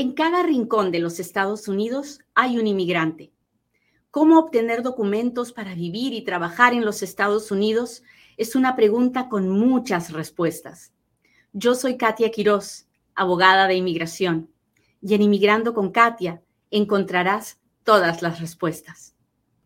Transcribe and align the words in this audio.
En 0.00 0.12
cada 0.12 0.44
rincón 0.44 0.92
de 0.92 1.00
los 1.00 1.18
Estados 1.18 1.66
Unidos 1.66 2.20
hay 2.32 2.56
un 2.56 2.68
inmigrante. 2.68 3.32
¿Cómo 4.12 4.38
obtener 4.38 4.84
documentos 4.84 5.52
para 5.52 5.74
vivir 5.74 6.12
y 6.12 6.22
trabajar 6.22 6.72
en 6.72 6.84
los 6.84 7.02
Estados 7.02 7.50
Unidos? 7.50 8.04
Es 8.36 8.54
una 8.54 8.76
pregunta 8.76 9.28
con 9.28 9.48
muchas 9.48 10.12
respuestas. 10.12 10.92
Yo 11.52 11.74
soy 11.74 11.96
Katia 11.96 12.30
Quiroz, 12.30 12.86
abogada 13.16 13.66
de 13.66 13.74
inmigración, 13.74 14.48
y 15.02 15.14
en 15.14 15.22
Inmigrando 15.22 15.74
con 15.74 15.90
Katia 15.90 16.44
encontrarás 16.70 17.58
todas 17.82 18.22
las 18.22 18.40
respuestas. 18.40 19.16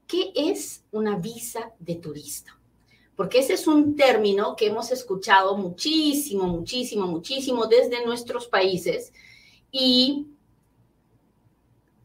¿Qué 0.06 0.32
es 0.34 0.82
una 0.92 1.16
visa 1.16 1.72
de 1.78 1.96
turista? 1.96 2.58
Porque 3.16 3.40
ese 3.40 3.52
es 3.52 3.66
un 3.66 3.96
término 3.96 4.56
que 4.56 4.68
hemos 4.68 4.92
escuchado 4.92 5.58
muchísimo, 5.58 6.46
muchísimo, 6.46 7.06
muchísimo 7.06 7.66
desde 7.66 8.02
nuestros 8.06 8.46
países 8.46 9.12
y 9.72 10.28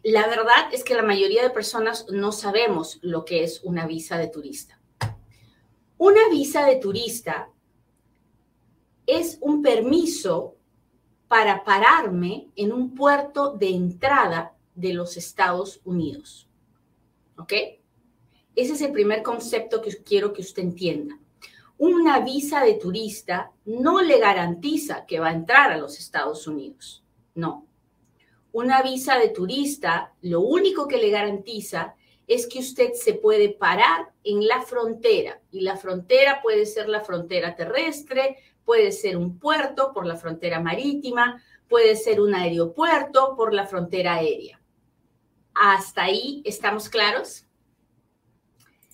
la 0.01 0.25
verdad 0.25 0.73
es 0.73 0.85
que 0.85 0.95
la 0.95 1.03
mayoría 1.03 1.43
de 1.43 1.49
personas 1.49 2.07
no 2.09 2.31
sabemos 2.31 2.97
lo 3.01 3.25
que 3.25 3.43
es 3.43 3.61
una 3.61 3.85
visa 3.85 4.17
de 4.17 4.27
turista. 4.27 4.79
Una 5.97 6.29
visa 6.29 6.65
de 6.65 6.77
turista 6.77 7.49
es 9.05 9.37
un 9.41 9.61
permiso 9.61 10.55
para 11.27 11.65
pararme 11.65 12.47
en 12.55 12.71
un 12.71 12.95
puerto 12.95 13.51
de 13.51 13.69
entrada 13.69 14.55
de 14.73 14.93
los 14.93 15.17
Estados 15.17 15.81
Unidos. 15.83 16.47
¿Ok? 17.37 17.51
Ese 18.55 18.73
es 18.73 18.81
el 18.81 18.93
primer 18.93 19.23
concepto 19.23 19.81
que 19.81 19.91
quiero 20.03 20.31
que 20.31 20.41
usted 20.41 20.63
entienda. 20.63 21.19
Una 21.77 22.21
visa 22.21 22.63
de 22.63 22.75
turista 22.75 23.51
no 23.65 24.01
le 24.01 24.19
garantiza 24.19 25.05
que 25.05 25.19
va 25.19 25.27
a 25.27 25.33
entrar 25.33 25.71
a 25.73 25.77
los 25.77 25.99
Estados 25.99 26.47
Unidos. 26.47 27.03
No. 27.37 27.67
Una 28.51 28.81
visa 28.81 29.19
de 29.19 29.29
turista 29.29 30.15
lo 30.21 30.41
único 30.41 30.87
que 30.87 30.97
le 30.97 31.11
garantiza 31.11 31.93
es 32.25 32.47
que 32.47 32.57
usted 32.57 32.93
se 32.93 33.13
puede 33.13 33.49
parar 33.49 34.11
en 34.23 34.47
la 34.47 34.63
frontera 34.63 35.39
y 35.51 35.61
la 35.61 35.77
frontera 35.77 36.41
puede 36.41 36.65
ser 36.65 36.89
la 36.89 37.01
frontera 37.01 37.55
terrestre, 37.55 38.37
puede 38.65 38.91
ser 38.91 39.17
un 39.17 39.37
puerto 39.37 39.93
por 39.93 40.07
la 40.07 40.15
frontera 40.15 40.59
marítima, 40.59 41.39
puede 41.69 41.95
ser 41.95 42.21
un 42.21 42.33
aeropuerto 42.33 43.35
por 43.37 43.53
la 43.53 43.67
frontera 43.67 44.15
aérea. 44.15 44.59
¿Hasta 45.53 46.05
ahí 46.05 46.41
estamos 46.43 46.89
claros? 46.89 47.45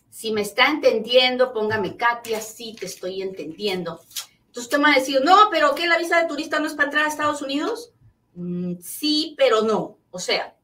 Si 0.09 0.33
me 0.33 0.41
está 0.41 0.67
entendiendo, 0.67 1.53
póngame 1.53 1.95
Katia, 1.95 2.41
sí 2.41 2.75
te 2.77 2.87
estoy 2.87 3.21
entendiendo. 3.21 4.01
Entonces 4.47 4.63
usted 4.63 4.77
me 4.79 4.83
va 4.83 4.91
a 4.91 4.99
decir, 4.99 5.21
no, 5.23 5.47
pero 5.49 5.73
¿qué 5.75 5.87
la 5.87 5.97
visa 5.97 6.21
de 6.21 6.27
turista 6.27 6.59
no 6.59 6.67
es 6.67 6.73
para 6.73 6.85
entrar 6.85 7.05
a 7.05 7.07
Estados 7.07 7.41
Unidos? 7.41 7.92
Mm, 8.35 8.75
sí, 8.79 9.35
pero 9.37 9.61
no. 9.61 9.99
O 10.11 10.19
sea, 10.19 10.55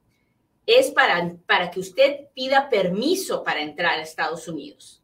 es 0.66 0.92
para, 0.92 1.36
para 1.46 1.72
que 1.72 1.80
usted 1.80 2.28
pida 2.34 2.70
permiso 2.70 3.44
para 3.44 3.62
entrar 3.62 4.00
a 4.00 4.04
Estados 4.04 4.48
Unidos. 4.48 5.02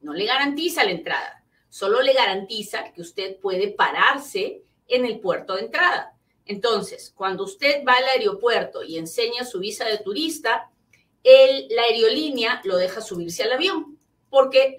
No 0.00 0.12
le 0.12 0.26
garantiza 0.26 0.84
la 0.84 0.92
entrada, 0.92 1.44
solo 1.68 2.02
le 2.02 2.12
garantiza 2.12 2.92
que 2.92 3.00
usted 3.00 3.36
puede 3.40 3.68
pararse 3.68 4.62
en 4.86 5.04
el 5.04 5.20
puerto 5.20 5.54
de 5.54 5.62
entrada. 5.62 6.16
Entonces, 6.46 7.12
cuando 7.14 7.44
usted 7.44 7.84
va 7.86 7.94
al 7.94 8.04
aeropuerto 8.04 8.82
y 8.82 8.96
enseña 8.96 9.44
su 9.44 9.58
visa 9.58 9.84
de 9.84 9.98
turista, 9.98 10.70
la 11.22 11.82
aerolínea 11.82 12.60
lo 12.64 12.76
deja 12.76 13.00
subirse 13.00 13.42
al 13.42 13.52
avión, 13.52 13.98
porque 14.30 14.76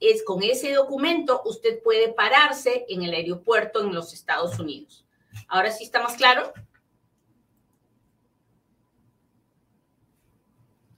es, 0.00 0.22
con 0.24 0.42
ese 0.42 0.72
documento 0.72 1.42
usted 1.44 1.80
puede 1.82 2.12
pararse 2.12 2.84
en 2.88 3.02
el 3.02 3.14
aeropuerto 3.14 3.80
en 3.80 3.94
los 3.94 4.12
Estados 4.12 4.58
Unidos. 4.58 5.03
Ahora 5.48 5.70
sí 5.70 5.84
está 5.84 6.02
más 6.02 6.14
claro. 6.14 6.52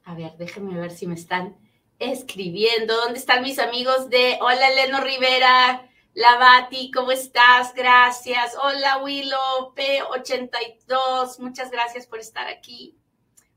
A 0.04 0.14
ver, 0.14 0.36
déjenme 0.36 0.78
ver 0.78 0.92
si 0.92 1.06
me 1.06 1.14
están 1.14 1.56
escribiendo. 1.98 2.96
¿Dónde 2.96 3.18
están 3.18 3.42
mis 3.42 3.58
amigos 3.58 4.08
de 4.08 4.38
Hola, 4.40 4.70
Leno 4.70 5.00
Rivera? 5.00 5.88
Lavati, 6.14 6.90
¿cómo 6.90 7.10
estás? 7.10 7.74
Gracias. 7.74 8.56
Hola, 8.62 9.02
Willow 9.02 9.74
P82. 9.74 11.38
Muchas 11.40 11.70
gracias 11.70 12.06
por 12.06 12.20
estar 12.20 12.46
aquí. 12.46 12.96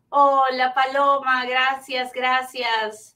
Hola, 0.09 0.73
Paloma. 0.73 1.45
Gracias, 1.45 2.11
gracias. 2.11 3.15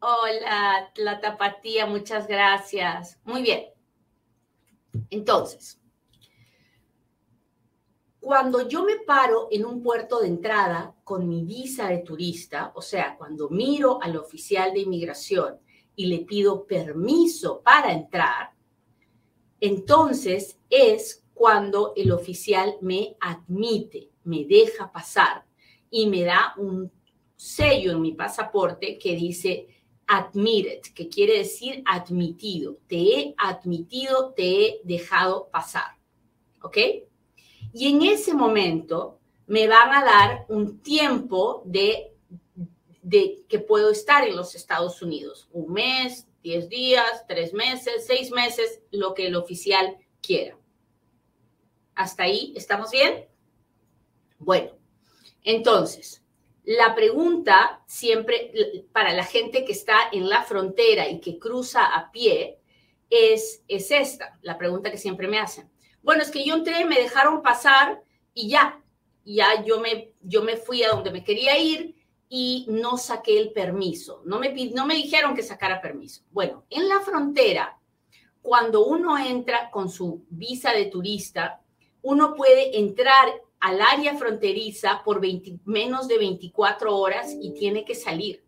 Hola, 0.00 0.90
la 0.96 1.20
tapatía, 1.20 1.86
muchas 1.86 2.26
gracias. 2.26 3.20
Muy 3.22 3.42
bien. 3.42 3.66
Entonces, 5.10 5.80
cuando 8.22 8.68
yo 8.68 8.84
me 8.84 8.98
paro 8.98 9.48
en 9.50 9.64
un 9.64 9.82
puerto 9.82 10.20
de 10.20 10.28
entrada 10.28 10.94
con 11.02 11.28
mi 11.28 11.44
visa 11.44 11.88
de 11.88 11.98
turista, 11.98 12.72
o 12.76 12.80
sea, 12.80 13.16
cuando 13.18 13.50
miro 13.50 14.00
al 14.00 14.16
oficial 14.16 14.72
de 14.72 14.80
inmigración 14.80 15.58
y 15.96 16.06
le 16.06 16.20
pido 16.20 16.64
permiso 16.64 17.60
para 17.62 17.92
entrar, 17.92 18.52
entonces 19.60 20.56
es 20.70 21.24
cuando 21.34 21.92
el 21.96 22.12
oficial 22.12 22.76
me 22.80 23.16
admite, 23.20 24.10
me 24.22 24.44
deja 24.44 24.92
pasar 24.92 25.44
y 25.90 26.06
me 26.06 26.22
da 26.22 26.54
un 26.58 26.92
sello 27.34 27.90
en 27.90 28.00
mi 28.00 28.12
pasaporte 28.12 28.98
que 28.98 29.16
dice 29.16 29.66
admitted, 30.12 30.82
que 30.94 31.08
quiere 31.08 31.38
decir 31.38 31.82
admitido. 31.86 32.76
Te 32.86 32.96
he 32.96 33.34
admitido, 33.38 34.34
te 34.34 34.66
he 34.66 34.80
dejado 34.84 35.48
pasar. 35.50 35.96
¿Ok? 36.60 36.76
Y 37.72 37.88
en 37.88 38.02
ese 38.02 38.34
momento 38.34 39.18
me 39.46 39.66
van 39.66 39.90
a 39.90 40.04
dar 40.04 40.44
un 40.48 40.80
tiempo 40.80 41.62
de, 41.64 42.12
que 43.48 43.58
puedo 43.58 43.90
estar 43.90 44.28
en 44.28 44.36
los 44.36 44.54
Estados 44.54 45.00
Unidos. 45.00 45.48
Un 45.50 45.72
mes, 45.72 46.28
diez 46.42 46.68
días, 46.68 47.24
tres 47.26 47.54
meses, 47.54 48.04
seis 48.06 48.30
meses, 48.30 48.82
lo 48.90 49.14
que 49.14 49.28
el 49.28 49.34
oficial 49.34 49.96
quiera. 50.20 50.58
¿Hasta 51.94 52.24
ahí 52.24 52.52
estamos 52.54 52.90
bien? 52.90 53.26
Bueno, 54.38 54.72
entonces, 55.42 56.21
la 56.64 56.94
pregunta 56.94 57.82
siempre 57.86 58.86
para 58.92 59.12
la 59.12 59.24
gente 59.24 59.64
que 59.64 59.72
está 59.72 59.96
en 60.12 60.28
la 60.28 60.42
frontera 60.42 61.08
y 61.08 61.20
que 61.20 61.38
cruza 61.38 61.84
a 61.84 62.12
pie 62.12 62.58
es, 63.10 63.62
es 63.68 63.90
esta, 63.90 64.38
la 64.42 64.56
pregunta 64.56 64.90
que 64.90 64.96
siempre 64.96 65.28
me 65.28 65.38
hacen. 65.38 65.70
Bueno, 66.02 66.22
es 66.22 66.30
que 66.30 66.44
yo 66.44 66.54
entré, 66.54 66.84
me 66.84 67.00
dejaron 67.00 67.42
pasar 67.42 68.02
y 68.32 68.48
ya, 68.48 68.80
ya 69.24 69.64
yo 69.64 69.80
me, 69.80 70.12
yo 70.22 70.42
me 70.42 70.56
fui 70.56 70.82
a 70.82 70.90
donde 70.90 71.10
me 71.10 71.24
quería 71.24 71.58
ir 71.58 71.94
y 72.28 72.64
no 72.68 72.96
saqué 72.96 73.38
el 73.38 73.52
permiso. 73.52 74.22
No 74.24 74.38
me, 74.38 74.52
no 74.72 74.86
me 74.86 74.94
dijeron 74.94 75.34
que 75.34 75.42
sacara 75.42 75.82
permiso. 75.82 76.22
Bueno, 76.30 76.64
en 76.70 76.88
la 76.88 77.00
frontera, 77.00 77.78
cuando 78.40 78.86
uno 78.86 79.18
entra 79.18 79.70
con 79.70 79.90
su 79.90 80.24
visa 80.30 80.72
de 80.72 80.86
turista, 80.86 81.60
uno 82.00 82.34
puede 82.34 82.78
entrar 82.78 83.28
al 83.62 83.80
área 83.80 84.16
fronteriza 84.16 85.02
por 85.04 85.20
menos 85.64 86.08
de 86.08 86.18
24 86.18 86.96
horas 86.96 87.32
y 87.40 87.54
tiene 87.54 87.84
que 87.84 87.94
salir. 87.94 88.42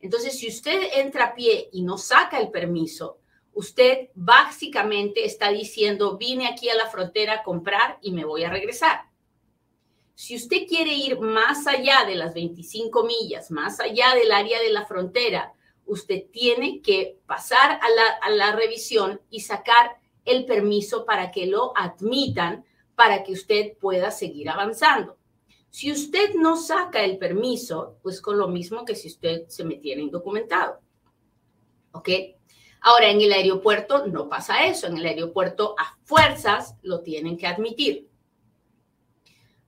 Entonces, 0.00 0.36
si 0.36 0.48
usted 0.48 0.88
entra 0.96 1.26
a 1.26 1.34
pie 1.36 1.68
y 1.72 1.82
no 1.82 1.96
saca 1.96 2.40
el 2.40 2.50
permiso, 2.50 3.20
usted 3.52 4.08
básicamente 4.16 5.24
está 5.24 5.50
diciendo, 5.50 6.18
vine 6.18 6.48
aquí 6.48 6.68
a 6.68 6.74
la 6.74 6.90
frontera 6.90 7.34
a 7.34 7.42
comprar 7.44 8.00
y 8.02 8.10
me 8.10 8.24
voy 8.24 8.42
a 8.42 8.50
regresar. 8.50 9.02
Si 10.16 10.34
usted 10.34 10.66
quiere 10.66 10.92
ir 10.94 11.20
más 11.20 11.68
allá 11.68 12.04
de 12.04 12.16
las 12.16 12.34
25 12.34 13.04
millas, 13.04 13.52
más 13.52 13.78
allá 13.78 14.16
del 14.16 14.32
área 14.32 14.60
de 14.60 14.70
la 14.70 14.84
frontera, 14.84 15.52
usted 15.84 16.24
tiene 16.32 16.82
que 16.82 17.20
pasar 17.26 17.78
a 17.80 17.88
la, 17.88 18.06
a 18.20 18.30
la 18.30 18.50
revisión 18.50 19.20
y 19.30 19.42
sacar 19.42 20.00
el 20.24 20.44
permiso 20.44 21.06
para 21.06 21.30
que 21.30 21.46
lo 21.46 21.72
admitan 21.76 22.64
para 22.96 23.22
que 23.22 23.32
usted 23.32 23.76
pueda 23.78 24.10
seguir 24.10 24.48
avanzando. 24.48 25.16
Si 25.70 25.92
usted 25.92 26.34
no 26.34 26.56
saca 26.56 27.04
el 27.04 27.18
permiso, 27.18 27.98
pues 28.02 28.20
con 28.20 28.38
lo 28.38 28.48
mismo 28.48 28.84
que 28.84 28.96
si 28.96 29.08
usted 29.08 29.46
se 29.48 29.62
metiera 29.62 30.00
indocumentado. 30.00 30.80
¿Ok? 31.92 32.08
Ahora, 32.80 33.10
en 33.10 33.20
el 33.20 33.32
aeropuerto 33.32 34.06
no 34.06 34.28
pasa 34.28 34.66
eso. 34.66 34.86
En 34.86 34.96
el 34.96 35.06
aeropuerto 35.06 35.74
a 35.78 35.98
fuerzas 36.04 36.76
lo 36.82 37.02
tienen 37.02 37.36
que 37.36 37.46
admitir. 37.46 38.08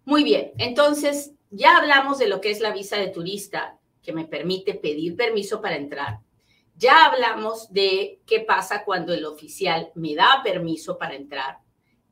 Muy 0.05 0.25
bien, 0.25 0.53
entonces 0.57 1.33
ya 1.51 1.77
hablamos 1.77 2.19
de 2.19 2.29
lo 2.29 2.41
que 2.41 2.51
es 2.51 2.61
la 2.61 2.73
visa 2.73 2.97
de 2.97 3.09
turista, 3.09 3.79
que 4.03 4.15
me 4.15 4.25
permite 4.25 4.73
pedir 4.75 5.17
permiso 5.17 5.61
para 5.61 5.77
entrar. 5.77 6.21
Ya 6.77 7.05
hablamos 7.05 7.71
de 7.71 8.23
qué 8.25 8.41
pasa 8.41 8.85
cuando 8.85 9.13
el 9.13 9.27
oficial 9.27 9.91
me 9.95 10.15
da 10.15 10.41
permiso 10.43 10.97
para 10.97 11.15
entrar 11.15 11.59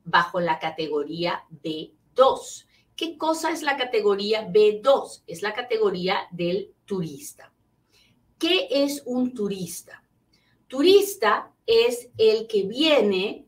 bajo 0.07 0.39
la 0.39 0.57
categoría 0.57 1.43
B2. 1.63 2.65
¿Qué 2.95 3.17
cosa 3.17 3.51
es 3.51 3.61
la 3.61 3.77
categoría 3.77 4.47
B2? 4.47 5.23
Es 5.27 5.41
la 5.41 5.53
categoría 5.53 6.27
del 6.31 6.73
turista. 6.85 7.53
¿Qué 8.39 8.67
es 8.71 9.03
un 9.05 9.33
turista? 9.33 10.03
Turista 10.67 11.51
es 11.65 12.09
el 12.17 12.47
que 12.47 12.63
viene 12.63 13.45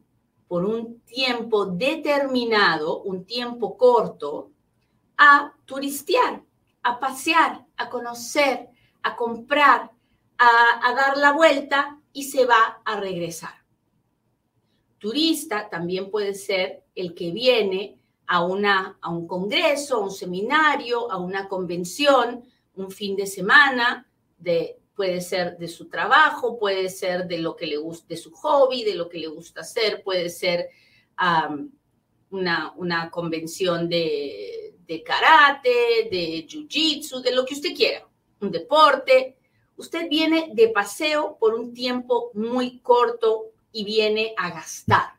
por 0.48 0.66
un 0.66 1.02
tiempo 1.02 1.66
determinado, 1.66 3.02
un 3.04 3.26
tiempo 3.26 3.78
corto, 3.78 4.52
a 5.18 5.54
turistear, 5.66 6.42
a 6.84 7.00
pasear, 7.00 7.66
a 7.78 7.90
conocer, 7.90 8.70
a 9.04 9.16
comprar, 9.16 9.92
a, 10.38 10.94
dar 10.94 11.18
la 11.18 11.34
vuelta 11.34 12.00
y 12.14 12.24
se 12.24 12.46
va 12.46 12.82
a 12.84 13.00
regresar. 13.00 13.59
Turista 15.00 15.70
también 15.70 16.12
puede 16.12 16.34
ser 16.34 16.84
el 16.94 17.16
que 17.16 17.32
viene 17.32 18.00
a, 18.28 18.44
una, 18.44 18.98
a 19.02 19.10
un 19.10 19.28
congreso, 19.28 19.96
a 19.96 20.00
un 20.00 20.12
seminario, 20.12 21.12
a 21.12 21.18
una 21.18 21.48
convención, 21.48 22.44
un 22.76 22.92
fin 22.92 23.16
de 23.16 23.26
semana, 23.26 24.08
de, 24.38 24.78
puede 24.96 25.22
ser 25.22 25.58
de 25.58 25.68
su 25.68 25.88
trabajo, 25.88 26.60
puede 26.60 26.90
ser 26.90 27.26
de 27.26 27.40
lo 27.40 27.56
que 27.56 27.66
le 27.66 27.78
gusta, 27.78 28.06
de 28.10 28.18
su 28.18 28.32
hobby, 28.32 28.84
de 28.84 28.96
lo 28.96 29.10
que 29.10 29.18
le 29.18 29.28
gusta 29.28 29.62
hacer, 29.62 30.04
puede 30.04 30.30
ser 30.30 30.70
una, 32.30 32.74
una, 32.76 33.10
convención 33.10 33.90
de, 33.90 34.76
de 34.86 35.04
karate, 35.04 36.10
de 36.12 36.46
jiu-jitsu, 36.48 37.22
de 37.22 37.32
lo 37.32 37.46
que 37.46 37.56
usted 37.56 37.74
quiera, 37.74 38.08
un 38.42 38.52
deporte. 38.52 39.38
Usted 39.76 40.10
viene 40.10 40.52
de 40.54 40.68
paseo 40.70 41.38
por 41.40 41.56
un 41.56 41.74
tiempo 41.74 42.32
muy 42.34 42.80
corto 42.80 43.49
y 43.72 43.84
viene 43.84 44.34
a 44.38 44.50
gastar. 44.52 45.14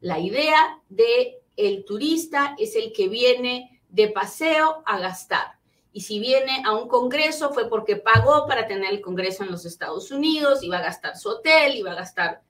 La 0.00 0.18
idea 0.18 0.80
de 0.88 1.40
el 1.56 1.84
turista 1.84 2.54
es 2.58 2.76
el 2.76 2.92
que 2.92 3.08
viene 3.08 3.82
de 3.88 4.08
paseo 4.08 4.82
a 4.86 4.98
gastar. 4.98 5.58
Y 5.92 6.02
si 6.02 6.20
viene 6.20 6.62
a 6.64 6.74
un 6.74 6.88
congreso 6.88 7.52
fue 7.52 7.68
porque 7.68 7.96
pagó 7.96 8.46
para 8.46 8.66
tener 8.66 8.92
el 8.92 9.00
congreso 9.00 9.42
en 9.42 9.50
los 9.50 9.64
Estados 9.64 10.10
Unidos, 10.10 10.60
va 10.70 10.78
a 10.78 10.82
gastar 10.82 11.16
su 11.16 11.30
hotel, 11.30 11.84
va 11.84 11.92
a 11.92 11.96
gastar. 11.96 12.42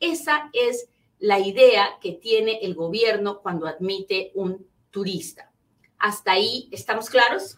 Esa 0.00 0.48
es 0.52 0.88
la 1.18 1.38
idea 1.40 1.98
que 2.00 2.12
tiene 2.12 2.60
el 2.62 2.74
gobierno 2.74 3.40
cuando 3.42 3.66
admite 3.66 4.30
un 4.34 4.66
turista. 4.90 5.52
¿Hasta 5.98 6.32
ahí 6.32 6.68
estamos 6.70 7.10
claros? 7.10 7.57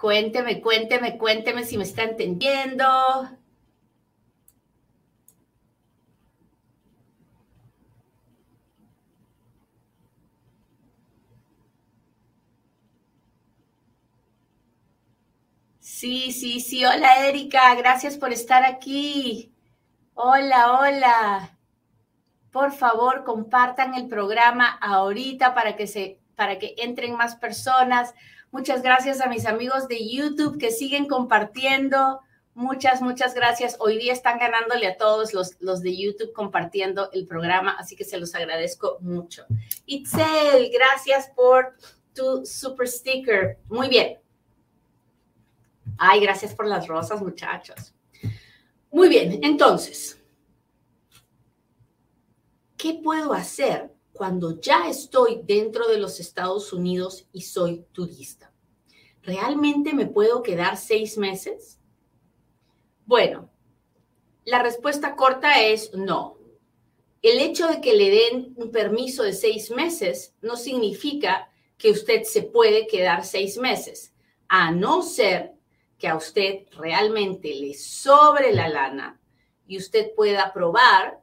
Cuénteme, 0.00 0.54
cuénteme, 0.64 1.10
cuénteme 1.22 1.62
si 1.64 1.76
me 1.76 1.82
está 1.88 2.02
entendiendo. 2.04 2.84
Sí, 15.80 16.32
sí, 16.32 16.60
sí. 16.60 16.84
Hola, 16.84 17.26
Erika. 17.28 17.74
Gracias 17.74 18.16
por 18.18 18.32
estar 18.32 18.64
aquí. 18.64 19.54
Hola, 20.14 20.80
hola. 20.80 21.58
Por 22.50 22.72
favor, 22.72 23.24
compartan 23.24 23.94
el 23.94 24.08
programa 24.08 24.68
ahorita 24.80 25.54
para 25.54 25.76
que 25.76 25.86
se 25.86 26.20
para 26.36 26.58
que 26.58 26.74
entren 26.78 27.16
más 27.16 27.36
personas. 27.36 28.14
Muchas 28.56 28.80
gracias 28.80 29.20
a 29.20 29.28
mis 29.28 29.44
amigos 29.44 29.86
de 29.86 30.08
YouTube 30.08 30.56
que 30.56 30.70
siguen 30.70 31.06
compartiendo. 31.06 32.20
Muchas, 32.54 33.02
muchas 33.02 33.34
gracias. 33.34 33.76
Hoy 33.80 33.98
día 33.98 34.14
están 34.14 34.38
ganándole 34.38 34.86
a 34.86 34.96
todos 34.96 35.34
los, 35.34 35.60
los 35.60 35.82
de 35.82 35.94
YouTube 35.94 36.32
compartiendo 36.32 37.10
el 37.12 37.26
programa, 37.26 37.76
así 37.78 37.96
que 37.96 38.04
se 38.04 38.16
los 38.16 38.34
agradezco 38.34 38.96
mucho. 39.02 39.44
Itzel, 39.84 40.70
gracias 40.72 41.28
por 41.36 41.76
tu 42.14 42.46
super 42.46 42.88
sticker. 42.88 43.58
Muy 43.68 43.90
bien. 43.90 44.20
Ay, 45.98 46.20
gracias 46.20 46.54
por 46.54 46.66
las 46.66 46.88
rosas, 46.88 47.20
muchachos. 47.20 47.92
Muy 48.90 49.10
bien, 49.10 49.38
entonces, 49.42 50.18
¿qué 52.78 52.94
puedo 53.04 53.34
hacer 53.34 53.94
cuando 54.16 54.60
ya 54.60 54.88
estoy 54.88 55.40
dentro 55.44 55.86
de 55.88 55.98
los 55.98 56.18
Estados 56.18 56.72
Unidos 56.72 57.28
y 57.32 57.42
soy 57.42 57.86
turista? 57.92 58.52
¿Realmente 59.22 59.92
me 59.94 60.06
puedo 60.06 60.42
quedar 60.42 60.76
seis 60.76 61.18
meses? 61.18 61.80
Bueno, 63.04 63.50
la 64.44 64.62
respuesta 64.62 65.16
corta 65.16 65.62
es 65.62 65.92
no. 65.94 66.38
El 67.22 67.40
hecho 67.40 67.66
de 67.66 67.80
que 67.80 67.94
le 67.94 68.10
den 68.10 68.54
un 68.56 68.70
permiso 68.70 69.22
de 69.22 69.32
seis 69.32 69.70
meses 69.70 70.34
no 70.40 70.56
significa 70.56 71.50
que 71.76 71.90
usted 71.90 72.22
se 72.22 72.42
puede 72.42 72.86
quedar 72.86 73.24
seis 73.24 73.58
meses, 73.58 74.14
a 74.48 74.70
no 74.70 75.02
ser 75.02 75.52
que 75.98 76.08
a 76.08 76.16
usted 76.16 76.66
realmente 76.72 77.54
le 77.54 77.74
sobre 77.74 78.52
la 78.52 78.68
lana 78.68 79.20
y 79.66 79.78
usted 79.78 80.14
pueda 80.14 80.52
probar, 80.52 81.20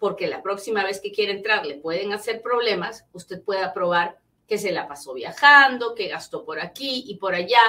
porque 0.00 0.26
la 0.26 0.42
próxima 0.42 0.82
vez 0.82 0.98
que 0.98 1.12
quiera 1.12 1.30
entrar 1.30 1.66
le 1.66 1.76
pueden 1.76 2.12
hacer 2.14 2.40
problemas, 2.40 3.04
usted 3.12 3.42
pueda 3.42 3.72
probar 3.74 4.18
que 4.48 4.58
se 4.58 4.72
la 4.72 4.88
pasó 4.88 5.12
viajando, 5.12 5.94
que 5.94 6.08
gastó 6.08 6.44
por 6.44 6.58
aquí 6.58 7.04
y 7.06 7.16
por 7.16 7.34
allá, 7.34 7.60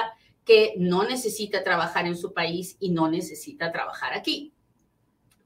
que 0.44 0.72
no 0.78 1.04
necesita 1.04 1.62
trabajar 1.62 2.06
en 2.06 2.16
su 2.16 2.32
país 2.32 2.76
y 2.80 2.90
no 2.90 3.08
necesita 3.08 3.70
trabajar 3.70 4.14
aquí. 4.14 4.54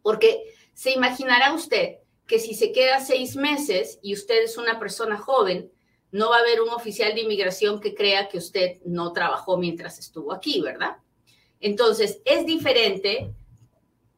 Porque 0.00 0.44
se 0.73 0.93
imaginará 0.93 1.53
usted 1.53 1.97
que 2.25 2.38
si 2.38 2.55
se 2.55 2.71
queda 2.71 3.00
seis 3.00 3.35
meses 3.35 3.99
y 4.00 4.15
usted 4.15 4.44
es 4.44 4.56
una 4.56 4.79
persona 4.79 5.19
joven, 5.19 5.71
no 6.12 6.31
va 6.31 6.37
a 6.37 6.41
haber 6.41 6.62
un 6.62 6.71
oficial 6.71 7.15
de 7.15 7.23
inmigración 7.23 7.81
que 7.81 7.94
crea 7.94 8.29
que 8.29 8.38
usted 8.38 8.79
no 8.85 9.12
trabajó 9.12 9.59
mientras 9.59 9.99
estuvo 9.99 10.33
aquí, 10.33 10.61
¿verdad? 10.61 10.99
Entonces, 11.59 12.21
es 12.25 12.47
diferente 12.47 13.35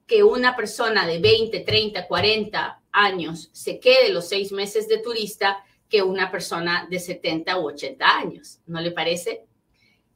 que 0.09 0.25
una 0.25 0.57
persona 0.57 1.07
de 1.07 1.19
20, 1.19 1.61
30, 1.61 2.09
40 2.09 2.81
años 2.91 3.51
se 3.53 3.79
quede 3.79 4.09
los 4.09 4.29
seis 4.29 4.51
meses 4.51 4.89
de 4.89 4.99
turista 4.99 5.63
que 5.89 6.03
una 6.03 6.31
persona 6.31 6.89
de 6.91 6.99
70 6.99 7.59
u 7.59 7.69
80 7.69 8.19
años, 8.19 8.59
¿no 8.67 8.81
le 8.81 8.91
parece? 8.91 9.45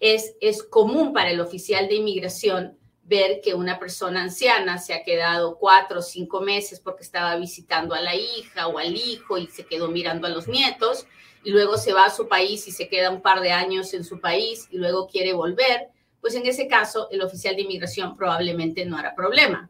Es, 0.00 0.35
es 0.41 0.62
común 0.62 1.12
para 1.12 1.31
el 1.31 1.41
oficial 1.41 1.89
de 1.89 1.97
inmigración 1.97 2.79
ver 3.05 3.41
que 3.43 3.55
una 3.55 3.79
persona 3.79 4.23
anciana 4.23 4.79
se 4.79 4.94
ha 4.94 5.05
quedado 5.05 5.59
cuatro 5.59 5.99
o 5.99 6.03
cinco 6.03 6.41
meses 6.41 6.81
porque 6.81 7.03
estaba 7.03 7.37
visitando 7.37 7.94
a 7.94 8.00
la 8.00 8.15
hija 8.15 8.69
o 8.69 8.79
al 8.79 8.97
hijo 8.97 9.37
y 9.37 9.47
se 9.49 9.67
quedó 9.67 9.89
mirando 9.89 10.27
a 10.27 10.31
los 10.31 10.49
nietos 10.49 11.06
y 11.44 11.50
luego 11.50 11.77
se 11.77 11.93
va 11.93 12.06
a 12.06 12.11
su 12.11 12.29
país 12.29 12.67
y 12.67 12.73
se 12.73 12.89
queda 12.89 13.11
un 13.11 13.21
par 13.21 13.41
de 13.41 13.53
años 13.53 13.93
en 13.93 14.05
su 14.05 14.21
país 14.21 14.69
y 14.71 14.79
luego 14.79 15.06
quiere 15.06 15.35
volver, 15.35 15.89
pues 16.21 16.35
en 16.35 16.47
ese 16.47 16.69
caso 16.69 17.09
el 17.11 17.21
oficial 17.21 17.56
de 17.56 17.62
inmigración 17.62 18.17
probablemente 18.17 18.87
no 18.87 18.97
hará 18.97 19.15
problema. 19.15 19.69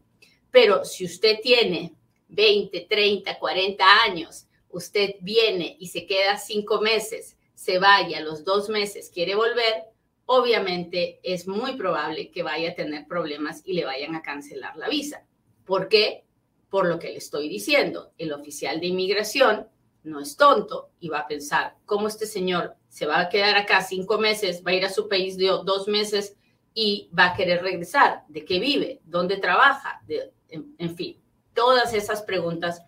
Pero 0.52 0.84
si 0.84 1.04
usted 1.04 1.40
tiene 1.42 1.96
20, 2.28 2.86
30, 2.88 3.38
40 3.38 3.84
años, 4.04 4.46
usted 4.68 5.16
viene 5.20 5.76
y 5.80 5.88
se 5.88 6.06
queda 6.06 6.36
cinco 6.36 6.80
meses, 6.80 7.36
se 7.54 7.78
vaya 7.78 8.18
a 8.18 8.22
los 8.22 8.44
dos 8.44 8.68
meses, 8.68 9.10
quiere 9.12 9.34
volver, 9.34 9.84
obviamente 10.26 11.20
es 11.22 11.48
muy 11.48 11.76
probable 11.76 12.30
que 12.30 12.42
vaya 12.42 12.70
a 12.70 12.74
tener 12.74 13.06
problemas 13.06 13.62
y 13.64 13.72
le 13.72 13.84
vayan 13.84 14.14
a 14.14 14.22
cancelar 14.22 14.76
la 14.76 14.88
visa. 14.88 15.26
¿Por 15.64 15.88
qué? 15.88 16.24
Por 16.68 16.86
lo 16.86 16.98
que 16.98 17.08
le 17.08 17.18
estoy 17.18 17.48
diciendo, 17.48 18.12
el 18.18 18.32
oficial 18.32 18.80
de 18.80 18.86
inmigración 18.86 19.68
no 20.04 20.20
es 20.20 20.36
tonto 20.36 20.90
y 21.00 21.08
va 21.08 21.20
a 21.20 21.28
pensar, 21.28 21.76
¿cómo 21.86 22.08
este 22.08 22.26
señor 22.26 22.76
se 22.88 23.06
va 23.06 23.20
a 23.20 23.28
quedar 23.28 23.56
acá 23.56 23.82
cinco 23.82 24.18
meses, 24.18 24.62
va 24.66 24.72
a 24.72 24.74
ir 24.74 24.84
a 24.84 24.90
su 24.90 25.08
país 25.08 25.36
de 25.36 25.46
dos 25.46 25.88
meses 25.88 26.36
y 26.74 27.10
va 27.16 27.26
a 27.26 27.34
querer 27.34 27.62
regresar? 27.62 28.24
¿De 28.28 28.44
qué 28.44 28.58
vive? 28.58 29.00
¿Dónde 29.04 29.36
trabaja? 29.36 30.02
En, 30.52 30.96
fin, 30.96 31.20
todas 31.54 31.94
esas 31.94 32.22
preguntas 32.22 32.82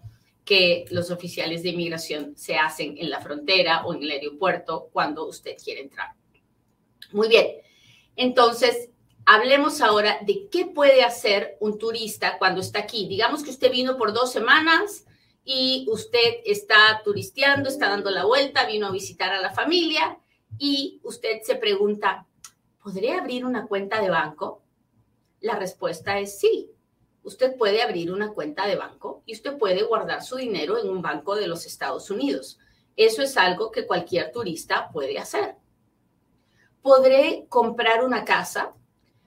que 0.45 0.85
los 0.91 1.11
oficiales 1.11 1.63
de 1.63 1.71
inmigración 1.71 2.37
se 2.37 2.57
hacen 2.57 2.97
en 2.99 3.11
la 3.11 3.21
frontera 3.21 3.85
o 3.87 3.95
en 3.95 4.03
el 4.03 4.11
aeropuerto 4.11 4.91
cuando 4.93 5.27
usted 5.27 5.57
quiere 5.63 5.81
entrar. 5.81 6.11
Muy 7.13 7.29
bien, 7.29 7.47
entonces 8.17 8.91
hablemos 9.25 9.81
ahora 9.81 10.19
de 10.23 10.49
qué 10.51 10.67
puede 10.67 11.03
hacer 11.03 11.57
un 11.61 11.79
turista 11.79 12.39
cuando 12.39 12.61
está 12.61 12.81
aquí. 12.81 13.09
Digamos 13.09 13.43
que 13.43 13.51
usted 13.51 13.71
vino 13.71 13.97
por 13.97 14.13
dos 14.13 14.31
semanas, 14.31 15.07
y 15.45 15.87
usted 15.91 16.41
está 16.45 17.03
turisteando, 17.05 17.69
está 17.69 17.91
dando 17.91 18.11
la 18.11 18.25
vuelta, 18.25 18.67
vino 18.67 18.87
a 18.87 18.93
visitar 18.93 19.31
a 19.33 19.41
la 19.41 19.53
familia 19.53 20.19
y 20.59 21.01
usted 21.03 21.43
se 21.43 21.57
pregunta, 21.57 22.27
¿podré 22.83 23.13
abrir 23.13 23.45
una 23.45 23.67
cuenta 23.67 24.01
de 24.01 24.09
banco? 24.09 24.63
La 25.41 25.57
respuesta 25.57 26.19
es 26.19 26.39
sí. 26.39 26.71
Usted 27.25 27.57
puede 27.57 27.83
abrir 27.83 28.13
una 28.13 28.33
cuenta 28.33 28.67
de 28.67 28.77
banco 28.77 29.23
y 29.27 29.35
usted 29.35 29.59
puede 29.59 29.83
guardar 29.83 30.23
su 30.23 30.37
dinero 30.37 30.79
en 30.79 30.89
un 30.89 31.03
banco 31.03 31.35
de 31.35 31.49
los 31.49 31.67
Estados 31.67 32.11
Unidos. 32.11 32.59
Eso 32.97 33.23
es 33.23 33.37
algo 33.37 33.71
que 33.71 33.87
cualquier 33.87 34.31
turista 34.31 34.91
puede 34.93 35.19
hacer. 35.19 35.57
¿Podré 36.83 37.47
comprar 37.49 38.05
una 38.05 38.25
casa? 38.25 38.75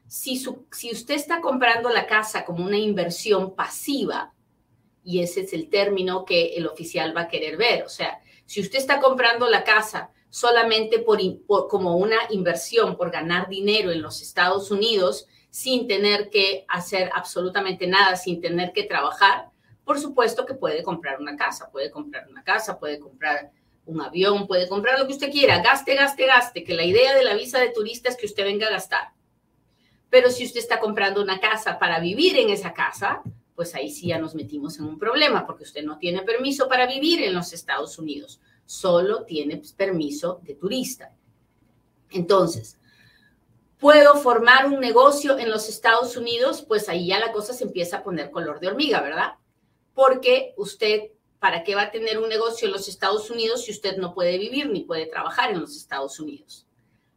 Si, 0.07 0.41
si 0.71 0.91
usted 0.91 1.15
está 1.15 1.41
comprando 1.41 1.89
la 1.89 2.07
casa 2.07 2.45
como 2.45 2.63
una 2.63 2.77
inversión 2.77 3.55
pasiva, 3.55 4.33
y 5.03 5.21
ese 5.21 5.41
es 5.41 5.53
el 5.53 5.69
término 5.69 6.25
que 6.25 6.55
el 6.55 6.67
oficial 6.67 7.15
va 7.15 7.21
a 7.21 7.27
querer 7.29 7.57
ver. 7.57 7.83
O 7.83 7.89
sea, 7.89 8.19
si 8.45 8.61
usted 8.61 8.77
está 8.77 8.99
comprando 8.99 9.49
la 9.49 9.63
casa 9.63 10.11
solamente 10.29 10.99
por, 10.99 11.19
como 11.69 11.95
una 11.95 12.17
inversión, 12.29 12.97
por 12.97 13.09
ganar 13.09 13.47
dinero 13.47 13.91
en 13.91 14.01
los 14.01 14.21
Estados 14.21 14.69
Unidos, 14.69 15.27
sin 15.57 15.87
tener 15.87 16.29
que 16.29 16.65
hacer 16.67 17.09
absolutamente 17.15 17.87
nada, 17.87 18.15
sin 18.15 18.39
tener 18.39 18.73
que 18.73 18.83
trabajar, 18.83 19.49
por 19.83 19.99
supuesto 19.99 20.45
que 20.45 20.53
puede 20.53 20.83
comprar 20.83 21.19
una 21.19 21.35
casa, 21.35 21.71
puede 21.71 21.89
comprar 21.89 22.27
una 22.29 22.43
casa, 22.43 22.77
puede 22.77 22.99
comprar 22.99 23.49
un 23.87 23.99
avión, 23.99 24.45
puede 24.45 24.69
comprar 24.69 24.99
lo 24.99 25.07
que 25.07 25.13
usted 25.13 25.31
quiera, 25.31 25.63
gaste, 25.63 25.95
gaste, 25.95 26.27
gaste, 26.27 26.63
que 26.63 26.75
la 26.75 26.83
idea 26.83 27.15
de 27.15 27.23
la 27.23 27.33
visa 27.33 27.59
de 27.59 27.71
turista 27.71 28.07
es 28.07 28.17
que 28.17 28.27
usted 28.27 28.43
venga 28.43 28.67
a 28.67 28.69
gastar. 28.69 29.13
Pero 30.11 30.29
si 30.29 30.45
usted 30.45 30.59
está 30.59 30.79
comprando 30.79 31.23
una 31.23 31.39
casa 31.39 31.79
para 31.79 31.99
vivir 31.99 32.37
en 32.37 32.51
esa 32.51 32.71
casa, 32.71 33.23
pues 33.55 33.73
ahí 33.73 33.89
sí 33.89 34.09
ya 34.09 34.19
nos 34.19 34.35
metimos 34.35 34.77
en 34.77 34.85
un 34.85 34.99
problema, 34.99 35.47
porque 35.47 35.63
usted 35.63 35.83
no 35.83 35.97
tiene 35.97 36.21
permiso 36.21 36.69
para 36.69 36.85
vivir 36.85 37.23
en 37.23 37.33
los 37.33 37.51
Estados 37.51 37.97
Unidos, 37.97 38.39
solo 38.67 39.23
tiene 39.23 39.59
permiso 39.75 40.39
de 40.43 40.53
turista. 40.53 41.15
Entonces, 42.11 42.76
¿puedo 43.79 44.15
formar 44.15 44.67
un 44.67 44.79
negocio 44.79 45.37
en 45.37 45.49
los 45.49 45.69
Estados 45.69 46.17
Unidos? 46.17 46.61
Pues 46.61 46.89
ahí 46.89 47.07
ya 47.07 47.19
la 47.19 47.31
cosa 47.31 47.53
se 47.53 47.63
empieza 47.63 47.97
a 47.97 48.03
poner 48.03 48.31
color 48.31 48.59
de 48.59 48.67
hormiga, 48.67 49.01
¿verdad? 49.01 49.33
Porque 49.93 50.53
usted, 50.57 51.11
¿para 51.39 51.63
qué 51.63 51.75
va 51.75 51.83
a 51.83 51.91
tener 51.91 52.19
un 52.19 52.29
negocio 52.29 52.67
en 52.67 52.73
los 52.73 52.87
Estados 52.87 53.29
Unidos 53.29 53.63
si 53.63 53.71
usted 53.71 53.97
no 53.97 54.13
puede 54.13 54.37
vivir 54.37 54.69
ni 54.69 54.81
puede 54.81 55.05
trabajar 55.05 55.51
en 55.51 55.61
los 55.61 55.75
Estados 55.75 56.19
Unidos? 56.19 56.65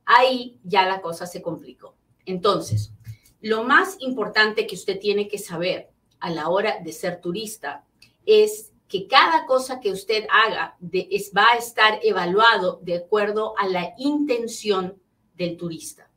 Ahí 0.04 0.58
ya 0.64 0.86
la 0.86 1.00
cosa 1.00 1.26
se 1.26 1.42
complicó. 1.42 1.94
Entonces, 2.26 2.92
lo 3.40 3.64
más 3.64 3.96
importante 4.00 4.66
que 4.66 4.74
usted 4.74 4.98
tiene 4.98 5.28
que 5.28 5.38
saber 5.38 5.90
a 6.20 6.30
la 6.30 6.48
hora 6.48 6.78
de 6.82 6.92
ser 6.92 7.20
turista 7.20 7.84
es 8.26 8.72
que 8.88 9.06
cada 9.06 9.46
cosa 9.46 9.80
que 9.80 9.92
usted 9.92 10.26
haga 10.30 10.76
va 10.82 11.46
a 11.52 11.56
estar 11.56 12.00
evaluado 12.02 12.80
de 12.82 12.96
acuerdo 12.96 13.54
a 13.56 13.68
la 13.68 13.94
intención 13.98 15.00
del 15.36 15.56
turista. 15.56 16.09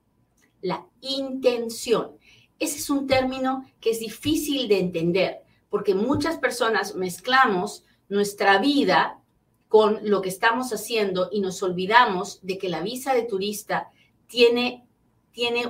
La 0.63 0.87
intención. 1.01 2.17
Ese 2.57 2.79
es 2.79 2.89
un 2.89 3.05
término 3.05 3.69
que 3.79 3.91
es 3.91 3.99
difícil 3.99 4.67
de 4.67 4.79
entender 4.79 5.43
porque 5.69 5.93
muchas 5.93 6.37
personas 6.37 6.95
mezclamos 6.95 7.83
nuestra 8.09 8.57
vida 8.57 9.19
con 9.67 9.99
lo 10.03 10.21
que 10.21 10.29
estamos 10.29 10.73
haciendo 10.73 11.29
y 11.31 11.41
nos 11.41 11.61
olvidamos 11.61 12.39
de 12.41 12.57
que 12.57 12.69
la 12.69 12.81
visa 12.81 13.13
de 13.13 13.23
turista 13.23 13.91
tiene, 14.27 14.87
tiene 15.31 15.65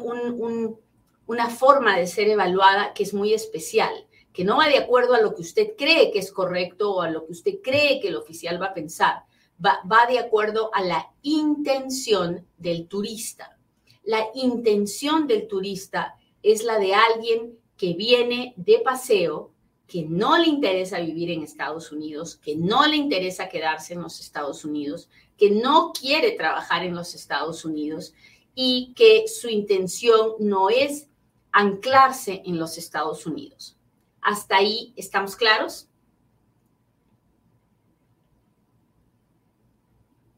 una 1.25 1.50
forma 1.50 1.97
de 1.97 2.07
ser 2.07 2.29
evaluada 2.29 2.93
que 2.93 3.03
es 3.03 3.13
muy 3.13 3.33
especial 3.33 4.07
que 4.33 4.43
no 4.43 4.57
va 4.57 4.67
de 4.67 4.79
acuerdo 4.79 5.13
a 5.13 5.21
lo 5.21 5.35
que 5.35 5.43
usted 5.43 5.73
cree 5.77 6.12
que 6.12 6.19
es 6.19 6.31
correcto 6.31 6.95
o 6.95 7.01
a 7.01 7.09
lo 7.09 7.25
que 7.25 7.31
usted 7.31 7.53
cree 7.63 8.00
que 8.01 8.07
el 8.07 8.15
oficial 8.15 8.62
va 8.62 8.67
a 8.67 8.73
pensar, 8.73 9.23
va, 9.63 9.79
va 9.89 10.07
de 10.07 10.17
acuerdo 10.17 10.71
a 10.73 10.81
la 10.81 11.12
intención 11.21 12.45
del 12.57 12.88
turista. 12.88 13.57
La 14.03 14.27
intención 14.36 15.27
del 15.27 15.48
turista 15.48 16.15
es 16.41 16.63
la 16.63 16.77
de 16.77 16.93
alguien 16.93 17.57
que 17.77 17.93
viene 17.93 18.53
de 18.57 18.79
paseo, 18.79 19.53
que 19.88 20.03
no 20.03 20.38
le 20.38 20.48
interesa 20.48 21.00
vivir 21.00 21.31
en 21.31 21.43
Estados 21.43 21.91
Unidos, 21.91 22.36
que 22.36 22.55
no 22.55 22.86
le 22.86 22.95
interesa 22.95 23.50
quedarse 23.50 23.93
en 23.93 24.01
los 24.01 24.19
Estados 24.19 24.65
Unidos, 24.65 25.10
que 25.38 25.51
no 25.51 25.91
quiere 25.93 26.31
trabajar 26.31 26.83
en 26.83 26.95
los 26.95 27.13
Estados 27.15 27.65
Unidos 27.65 28.13
y 28.55 28.93
que 28.95 29.27
su 29.27 29.50
intención 29.50 30.33
no 30.39 30.69
es 30.69 31.07
anclarse 31.51 32.41
en 32.45 32.57
los 32.57 32.77
Estados 32.77 33.25
Unidos. 33.25 33.77
¿Hasta 34.22 34.57
ahí 34.57 34.93
estamos 34.95 35.36
claros? 35.36 35.88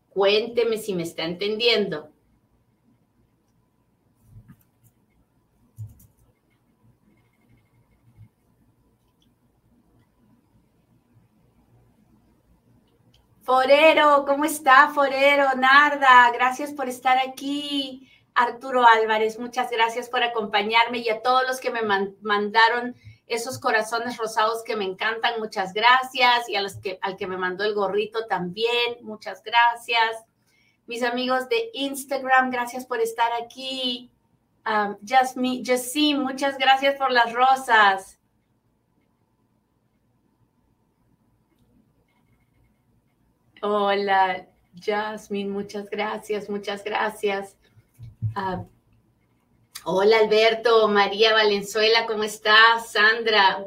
Cuénteme 0.09 0.77
si 0.77 0.93
me 0.93 1.03
está 1.03 1.23
entendiendo. 1.23 2.14
Forero, 13.45 14.25
¿cómo 14.25 14.43
está 14.43 14.89
Forero? 14.89 15.45
Narda, 15.55 16.31
gracias 16.33 16.73
por 16.73 16.89
estar 16.89 17.19
aquí. 17.19 18.09
Arturo 18.33 18.83
Álvarez, 18.87 19.37
muchas 19.37 19.69
gracias 19.69 20.09
por 20.09 20.23
acompañarme 20.23 20.97
y 20.97 21.09
a 21.09 21.21
todos 21.21 21.43
los 21.47 21.59
que 21.59 21.69
me 21.69 21.83
mandaron 22.21 22.95
esos 23.27 23.59
corazones 23.59 24.17
rosados 24.17 24.63
que 24.63 24.75
me 24.75 24.85
encantan, 24.85 25.39
muchas 25.39 25.73
gracias. 25.73 26.49
Y 26.49 26.55
a 26.55 26.61
los 26.63 26.77
que, 26.77 26.97
al 27.03 27.17
que 27.17 27.27
me 27.27 27.37
mandó 27.37 27.63
el 27.63 27.75
gorrito 27.75 28.25
también, 28.25 28.97
muchas 29.03 29.43
gracias. 29.43 30.25
Mis 30.87 31.03
amigos 31.03 31.47
de 31.47 31.69
Instagram, 31.75 32.49
gracias 32.49 32.87
por 32.87 32.99
estar 32.99 33.31
aquí. 33.43 34.09
Um, 34.65 34.97
Jasmine, 35.05 36.19
muchas 36.19 36.57
gracias 36.57 36.95
por 36.95 37.11
las 37.11 37.31
rosas. 37.31 38.14
Hola, 43.67 44.45
Jasmine, 44.79 45.49
muchas 45.49 45.89
gracias, 45.89 46.51
muchas 46.51 46.83
gracias. 46.83 47.57
Ah, 48.35 48.63
Hola 49.85 50.19
Alberto, 50.19 50.87
María 50.87 51.33
Valenzuela, 51.33 52.05
¿cómo 52.05 52.23
estás? 52.23 52.91
Sandra. 52.91 53.65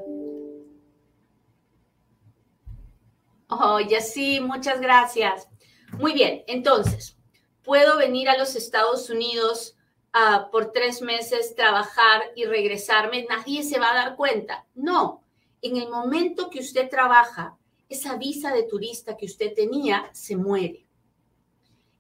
Oh, 3.49 3.81
ya 3.81 4.01
sí, 4.01 4.39
muchas 4.39 4.81
gracias. 4.81 5.49
Muy 5.95 6.13
bien, 6.13 6.45
entonces, 6.47 7.17
¿puedo 7.65 7.99
venir 7.99 8.29
a 8.29 8.39
los 8.39 8.55
Estados 8.55 9.11
Unidos 9.11 9.75
uh, 10.15 10.49
por 10.53 10.71
tres 10.71 11.03
meses, 11.03 11.57
trabajar 11.57 12.23
y 12.37 12.45
regresarme? 12.45 13.27
Nadie 13.29 13.65
se 13.65 13.81
va 13.81 13.91
a 13.91 13.97
dar 13.97 14.15
cuenta. 14.15 14.65
No, 14.77 15.25
en 15.61 15.77
el 15.77 15.89
momento 15.89 16.51
que 16.51 16.61
usted 16.61 16.89
trabaja, 16.89 17.58
esa 17.89 18.17
visa 18.17 18.53
de 18.53 18.65
turista 18.65 19.17
que 19.17 19.27
usted 19.27 19.55
tenía 19.55 20.11
se 20.13 20.37
muere 20.37 20.89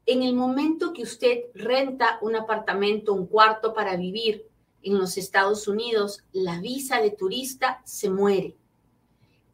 en 0.08 0.22
el 0.22 0.34
momento 0.34 0.94
que 0.94 1.02
usted 1.02 1.44
renta 1.54 2.18
un 2.22 2.34
apartamento, 2.34 3.12
un 3.12 3.26
cuarto 3.26 3.74
para 3.74 3.94
vivir 3.94 4.48
en 4.82 4.98
los 4.98 5.18
Estados 5.18 5.68
Unidos, 5.68 6.24
la 6.32 6.60
visa 6.60 7.02
de 7.02 7.10
turista 7.10 7.82
se 7.84 8.08
muere. 8.08 8.56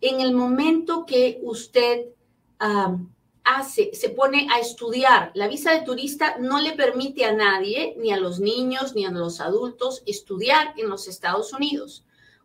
En 0.01 0.21
el 0.21 0.33
momento 0.33 1.07
que 1.07 1.41
usted 1.43 2.07
hace, 3.43 3.93
se 3.95 4.11
pone 4.11 4.47
a 4.49 4.61
estudiar, 4.61 5.33
la 5.35 5.49
visa 5.49 5.73
de 5.73 5.83
turista 5.83 6.37
no 6.39 6.61
le 6.61 6.75
permite 6.75 7.25
a 7.25 7.33
nadie, 7.33 7.97
ni 7.99 8.13
a 8.13 8.21
los 8.21 8.39
niños, 8.39 8.95
ni 8.95 9.05
a 9.05 9.11
los 9.11 9.41
adultos, 9.41 10.05
estudiar 10.07 10.73
en 10.77 10.89
los 10.89 11.09
Estados 11.09 11.53
Unidos. 11.53 12.05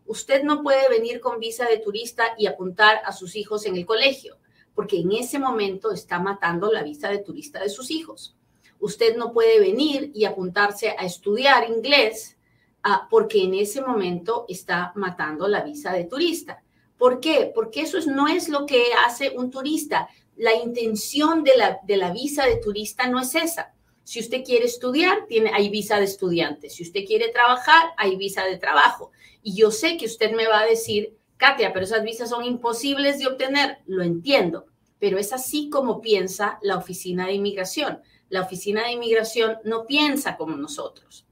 Usted 0.10 0.44
no 0.44 0.62
puede 0.62 0.90
venir 0.90 1.22
con 1.22 1.40
visa 1.40 1.66
de 1.68 1.78
turista 1.78 2.34
y 2.38 2.48
apuntar 2.48 3.00
a 3.06 3.14
sus 3.14 3.38
hijos 3.38 3.66
en 3.66 3.78
el 3.78 3.86
colegio 3.86 4.38
porque 4.80 5.02
en 5.02 5.12
ese 5.12 5.40
momento 5.40 5.92
está 5.92 6.20
matando 6.20 6.72
la 6.72 6.84
visa 6.84 7.10
de 7.10 7.18
turista 7.18 7.60
de 7.60 7.68
sus 7.68 7.92
hijos. 7.92 8.38
Usted 8.80 9.18
no 9.18 9.34
puede 9.34 9.60
venir 9.60 10.10
y 10.14 10.24
apuntarse 10.24 10.96
a 10.98 11.06
estudiar 11.06 11.70
inglés 11.70 12.38
ah, 12.84 13.06
porque 13.10 13.44
en 13.44 13.56
ese 13.56 13.82
momento 13.82 14.46
está 14.48 14.94
matando 14.96 15.50
la 15.50 15.64
visa 15.64 15.92
de 15.92 16.06
turista. 16.06 16.64
¿Por 16.98 17.20
qué? 17.20 17.52
Porque 17.54 17.82
eso 17.82 18.00
no 18.10 18.30
es 18.30 18.48
lo 18.48 18.66
que 18.66 18.86
hace 19.06 19.32
un 19.32 19.52
turista. 19.52 20.08
La 20.38 20.56
intención 20.56 21.44
de 21.44 21.58
la, 21.58 21.80
de 21.84 21.98
la 21.98 22.14
visa 22.14 22.46
de 22.46 22.56
turista 22.56 23.10
no 23.10 23.20
es 23.20 23.36
esa. 23.36 23.74
Si 24.06 24.22
usted 24.22 24.46
quiere 24.46 24.64
estudiar, 24.64 25.26
tiene, 25.28 25.52
hay 25.54 25.68
visa 25.68 25.98
de 25.98 26.06
estudiante. 26.06 26.70
Si 26.70 26.84
usted 26.84 27.04
quiere 27.06 27.34
trabajar, 27.34 27.90
hay 27.98 28.16
visa 28.16 28.46
de 28.46 28.58
trabajo. 28.58 29.12
Y 29.42 29.56
yo 29.56 29.72
sé 29.72 29.98
que 29.98 30.06
usted 30.06 30.32
me 30.32 30.48
va 30.48 30.62
a 30.62 30.66
decir, 30.66 31.18
Katia, 31.38 31.72
pero 31.72 31.86
esas 31.86 32.04
visas 32.04 32.30
son 32.30 32.44
imposibles 32.44 33.20
de 33.20 33.28
obtener. 33.28 33.78
Lo 33.86 34.04
entiendo, 34.04 34.66
pero 35.00 35.18
es 35.18 35.32
así 35.32 35.70
como 35.70 36.02
piensa 36.02 36.60
la 36.62 36.78
Oficina 36.78 37.26
de 37.26 37.34
Inmigración. 37.34 38.02
La 38.28 38.42
Oficina 38.42 38.84
de 38.84 38.92
Inmigración 38.92 39.58
no 39.64 39.86
piensa 39.86 40.38
como 40.38 40.56
nosotros. 40.58 41.26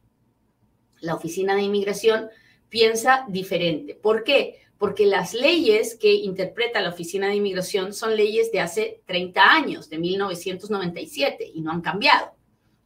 La 1.02 1.14
Oficina 1.14 1.56
de 1.56 1.64
Inmigración 1.64 2.30
piensa 2.70 3.26
diferente. 3.28 3.96
¿Por 3.96 4.24
qué? 4.24 4.62
Porque 4.78 5.06
las 5.06 5.34
leyes 5.34 5.96
que 5.96 6.14
interpreta 6.14 6.82
la 6.82 6.90
Oficina 6.90 7.28
de 7.28 7.36
Inmigración 7.36 7.94
son 7.94 8.16
leyes 8.16 8.52
de 8.52 8.62
hace 8.62 9.02
30 9.06 9.42
años, 9.42 9.90
de 9.90 9.98
1997, 9.98 11.52
y 11.54 11.62
no 11.62 11.72
han 11.72 11.82
cambiado. 11.82 12.32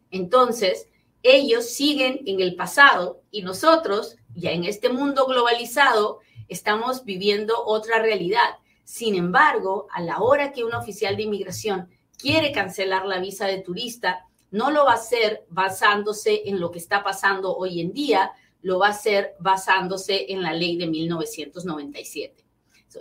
Entonces, 0.09 0.87
ellos 1.23 1.69
siguen 1.69 2.21
en 2.25 2.41
el 2.41 2.55
pasado 2.55 3.21
y 3.31 3.43
nosotros, 3.43 4.15
ya 4.35 4.51
en 4.51 4.65
este 4.65 4.89
mundo 4.89 5.25
globalizado, 5.25 6.19
estamos 6.47 7.05
viviendo 7.05 7.63
otra 7.65 8.01
realidad. 8.01 8.57
Sin 8.83 9.15
embargo, 9.15 9.87
a 9.91 10.01
la 10.01 10.19
hora 10.19 10.51
que 10.51 10.63
un 10.63 10.73
oficial 10.73 11.15
de 11.15 11.23
inmigración 11.23 11.89
quiere 12.17 12.51
cancelar 12.51 13.05
la 13.05 13.19
visa 13.19 13.45
de 13.47 13.61
turista, 13.61 14.25
no 14.51 14.69
lo 14.69 14.85
va 14.85 14.91
a 14.91 14.95
hacer 14.95 15.45
basándose 15.49 16.49
en 16.49 16.59
lo 16.59 16.71
que 16.71 16.79
está 16.79 17.03
pasando 17.03 17.55
hoy 17.55 17.79
en 17.79 17.93
día, 17.93 18.31
lo 18.61 18.79
va 18.79 18.87
a 18.87 18.91
hacer 18.91 19.35
basándose 19.39 20.31
en 20.31 20.41
la 20.41 20.53
ley 20.53 20.77
de 20.77 20.87
1997. 20.87 22.43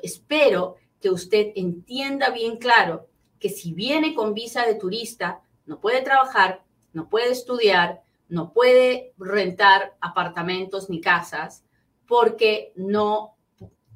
espero 0.02 0.76
que 1.00 1.10
usted 1.10 1.52
entienda 1.56 2.30
bien 2.30 2.58
claro 2.58 3.08
que 3.38 3.48
si 3.48 3.72
viene 3.72 4.14
con 4.14 4.34
visa 4.34 4.64
de 4.66 4.74
turista, 4.74 5.40
no 5.66 5.80
puede 5.80 6.02
trabajar, 6.02 6.62
no 6.92 7.08
puede 7.08 7.32
estudiar, 7.32 8.02
no 8.30 8.52
puede 8.52 9.12
rentar 9.18 9.96
apartamentos 10.00 10.88
ni 10.88 11.00
casas 11.00 11.64
porque 12.06 12.72
no, 12.76 13.36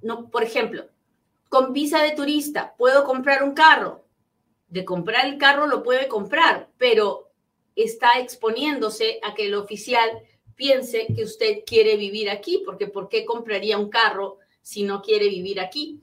no, 0.02 0.28
por 0.30 0.42
ejemplo, 0.42 0.88
con 1.48 1.72
visa 1.72 2.02
de 2.02 2.12
turista 2.12 2.74
puedo 2.76 3.04
comprar 3.04 3.42
un 3.42 3.54
carro. 3.54 4.04
De 4.68 4.84
comprar 4.84 5.26
el 5.26 5.38
carro 5.38 5.66
lo 5.68 5.84
puede 5.84 6.08
comprar, 6.08 6.68
pero 6.78 7.30
está 7.76 8.18
exponiéndose 8.18 9.20
a 9.22 9.34
que 9.34 9.46
el 9.46 9.54
oficial 9.54 10.10
piense 10.56 11.06
que 11.14 11.22
usted 11.22 11.58
quiere 11.64 11.96
vivir 11.96 12.28
aquí, 12.28 12.62
porque 12.64 12.88
¿por 12.88 13.08
qué 13.08 13.24
compraría 13.24 13.78
un 13.78 13.88
carro 13.88 14.38
si 14.62 14.82
no 14.82 15.00
quiere 15.00 15.28
vivir 15.28 15.60
aquí? 15.60 16.00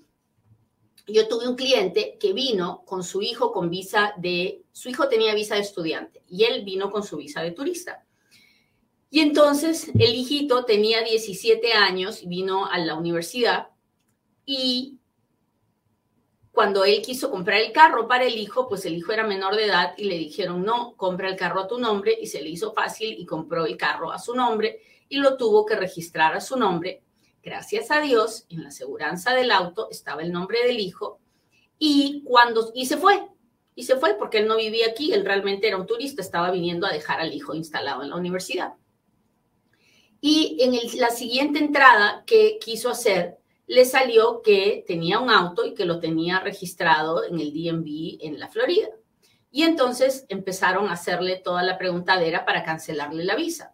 Yo 1.07 1.27
tuve 1.27 1.49
un 1.49 1.55
cliente 1.55 2.17
que 2.17 2.31
vino 2.31 2.83
con 2.85 3.03
su 3.03 3.21
hijo 3.21 3.51
con 3.51 3.69
visa 3.69 4.13
de, 4.17 4.63
su 4.71 4.87
hijo 4.87 5.09
tenía 5.09 5.35
visa 5.35 5.55
de 5.55 5.61
estudiante 5.61 6.23
y 6.29 6.45
él 6.45 6.63
vino 6.63 6.91
con 6.91 7.03
su 7.03 7.17
visa 7.17 7.41
de 7.41 7.51
turista. 7.51 8.05
Y 9.13 9.19
entonces 9.19 9.89
el 9.89 10.15
hijito 10.15 10.63
tenía 10.63 11.03
17 11.03 11.73
años, 11.73 12.25
vino 12.25 12.65
a 12.65 12.77
la 12.77 12.95
universidad 12.95 13.67
y 14.45 14.99
cuando 16.53 16.85
él 16.85 17.01
quiso 17.01 17.29
comprar 17.29 17.59
el 17.59 17.73
carro 17.73 18.07
para 18.07 18.23
el 18.23 18.37
hijo, 18.37 18.69
pues 18.69 18.85
el 18.85 18.95
hijo 18.95 19.11
era 19.11 19.27
menor 19.27 19.57
de 19.57 19.65
edad 19.65 19.93
y 19.97 20.05
le 20.05 20.17
dijeron, 20.17 20.63
no, 20.63 20.95
compra 20.95 21.27
el 21.27 21.35
carro 21.35 21.59
a 21.59 21.67
tu 21.67 21.77
nombre 21.77 22.17
y 22.21 22.27
se 22.27 22.41
le 22.41 22.49
hizo 22.49 22.71
fácil 22.71 23.13
y 23.19 23.25
compró 23.25 23.65
el 23.65 23.75
carro 23.75 24.13
a 24.13 24.17
su 24.17 24.33
nombre 24.33 24.81
y 25.09 25.17
lo 25.17 25.35
tuvo 25.35 25.65
que 25.65 25.75
registrar 25.75 26.33
a 26.33 26.39
su 26.39 26.55
nombre. 26.55 27.03
Gracias 27.43 27.91
a 27.91 27.99
Dios, 27.99 28.45
en 28.47 28.63
la 28.63 28.69
aseguranza 28.69 29.33
del 29.33 29.51
auto 29.51 29.89
estaba 29.91 30.21
el 30.21 30.31
nombre 30.31 30.65
del 30.65 30.79
hijo 30.79 31.19
y 31.77 32.23
cuando, 32.23 32.71
y 32.73 32.85
se 32.85 32.95
fue, 32.95 33.27
y 33.75 33.83
se 33.83 33.97
fue 33.97 34.13
porque 34.13 34.37
él 34.37 34.47
no 34.47 34.55
vivía 34.55 34.87
aquí, 34.87 35.11
él 35.11 35.25
realmente 35.25 35.67
era 35.67 35.75
un 35.75 35.85
turista, 35.85 36.21
estaba 36.21 36.49
viniendo 36.49 36.87
a 36.87 36.93
dejar 36.93 37.19
al 37.19 37.33
hijo 37.33 37.53
instalado 37.53 38.03
en 38.03 38.11
la 38.11 38.15
universidad. 38.15 38.75
Y 40.21 40.57
en 40.61 40.77
la 40.99 41.09
siguiente 41.09 41.57
entrada 41.57 42.23
que 42.27 42.59
quiso 42.63 42.89
hacer, 42.91 43.39
le 43.65 43.85
salió 43.85 44.41
que 44.43 44.83
tenía 44.85 45.19
un 45.19 45.31
auto 45.31 45.65
y 45.65 45.73
que 45.73 45.85
lo 45.85 45.99
tenía 45.99 46.39
registrado 46.39 47.23
en 47.23 47.39
el 47.39 47.51
DMV 47.51 48.17
en 48.21 48.39
la 48.39 48.47
Florida. 48.47 48.89
Y 49.49 49.63
entonces 49.63 50.25
empezaron 50.29 50.87
a 50.87 50.93
hacerle 50.93 51.37
toda 51.37 51.63
la 51.63 51.77
preguntadera 51.77 52.45
para 52.45 52.63
cancelarle 52.63 53.25
la 53.25 53.35
visa. 53.35 53.73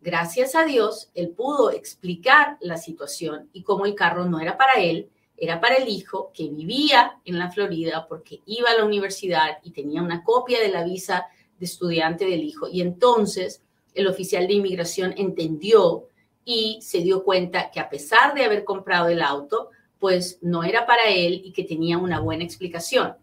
Gracias 0.00 0.54
a 0.54 0.64
Dios, 0.64 1.10
él 1.14 1.30
pudo 1.30 1.70
explicar 1.70 2.58
la 2.60 2.76
situación 2.76 3.48
y 3.52 3.62
cómo 3.62 3.86
el 3.86 3.94
carro 3.94 4.26
no 4.26 4.38
era 4.38 4.56
para 4.58 4.74
él, 4.74 5.10
era 5.36 5.60
para 5.60 5.76
el 5.76 5.88
hijo 5.88 6.30
que 6.32 6.48
vivía 6.48 7.20
en 7.24 7.38
la 7.38 7.50
Florida 7.50 8.06
porque 8.08 8.40
iba 8.46 8.70
a 8.70 8.76
la 8.76 8.84
universidad 8.84 9.58
y 9.62 9.70
tenía 9.72 10.02
una 10.02 10.22
copia 10.22 10.60
de 10.60 10.68
la 10.68 10.84
visa 10.84 11.26
de 11.58 11.66
estudiante 11.66 12.24
del 12.26 12.44
hijo. 12.44 12.68
Y 12.68 12.82
entonces 12.82 13.62
el 13.96 14.06
oficial 14.06 14.46
de 14.46 14.54
inmigración 14.54 15.14
entendió 15.16 16.08
y 16.44 16.78
se 16.80 17.00
dio 17.00 17.24
cuenta 17.24 17.70
que 17.70 17.80
a 17.80 17.90
pesar 17.90 18.34
de 18.34 18.44
haber 18.44 18.64
comprado 18.64 19.08
el 19.08 19.20
auto, 19.20 19.70
pues 19.98 20.38
no 20.42 20.62
era 20.62 20.86
para 20.86 21.10
él 21.10 21.42
y 21.44 21.52
que 21.52 21.64
tenía 21.64 21.98
una 21.98 22.20
buena 22.20 22.44
explicación. 22.44 23.16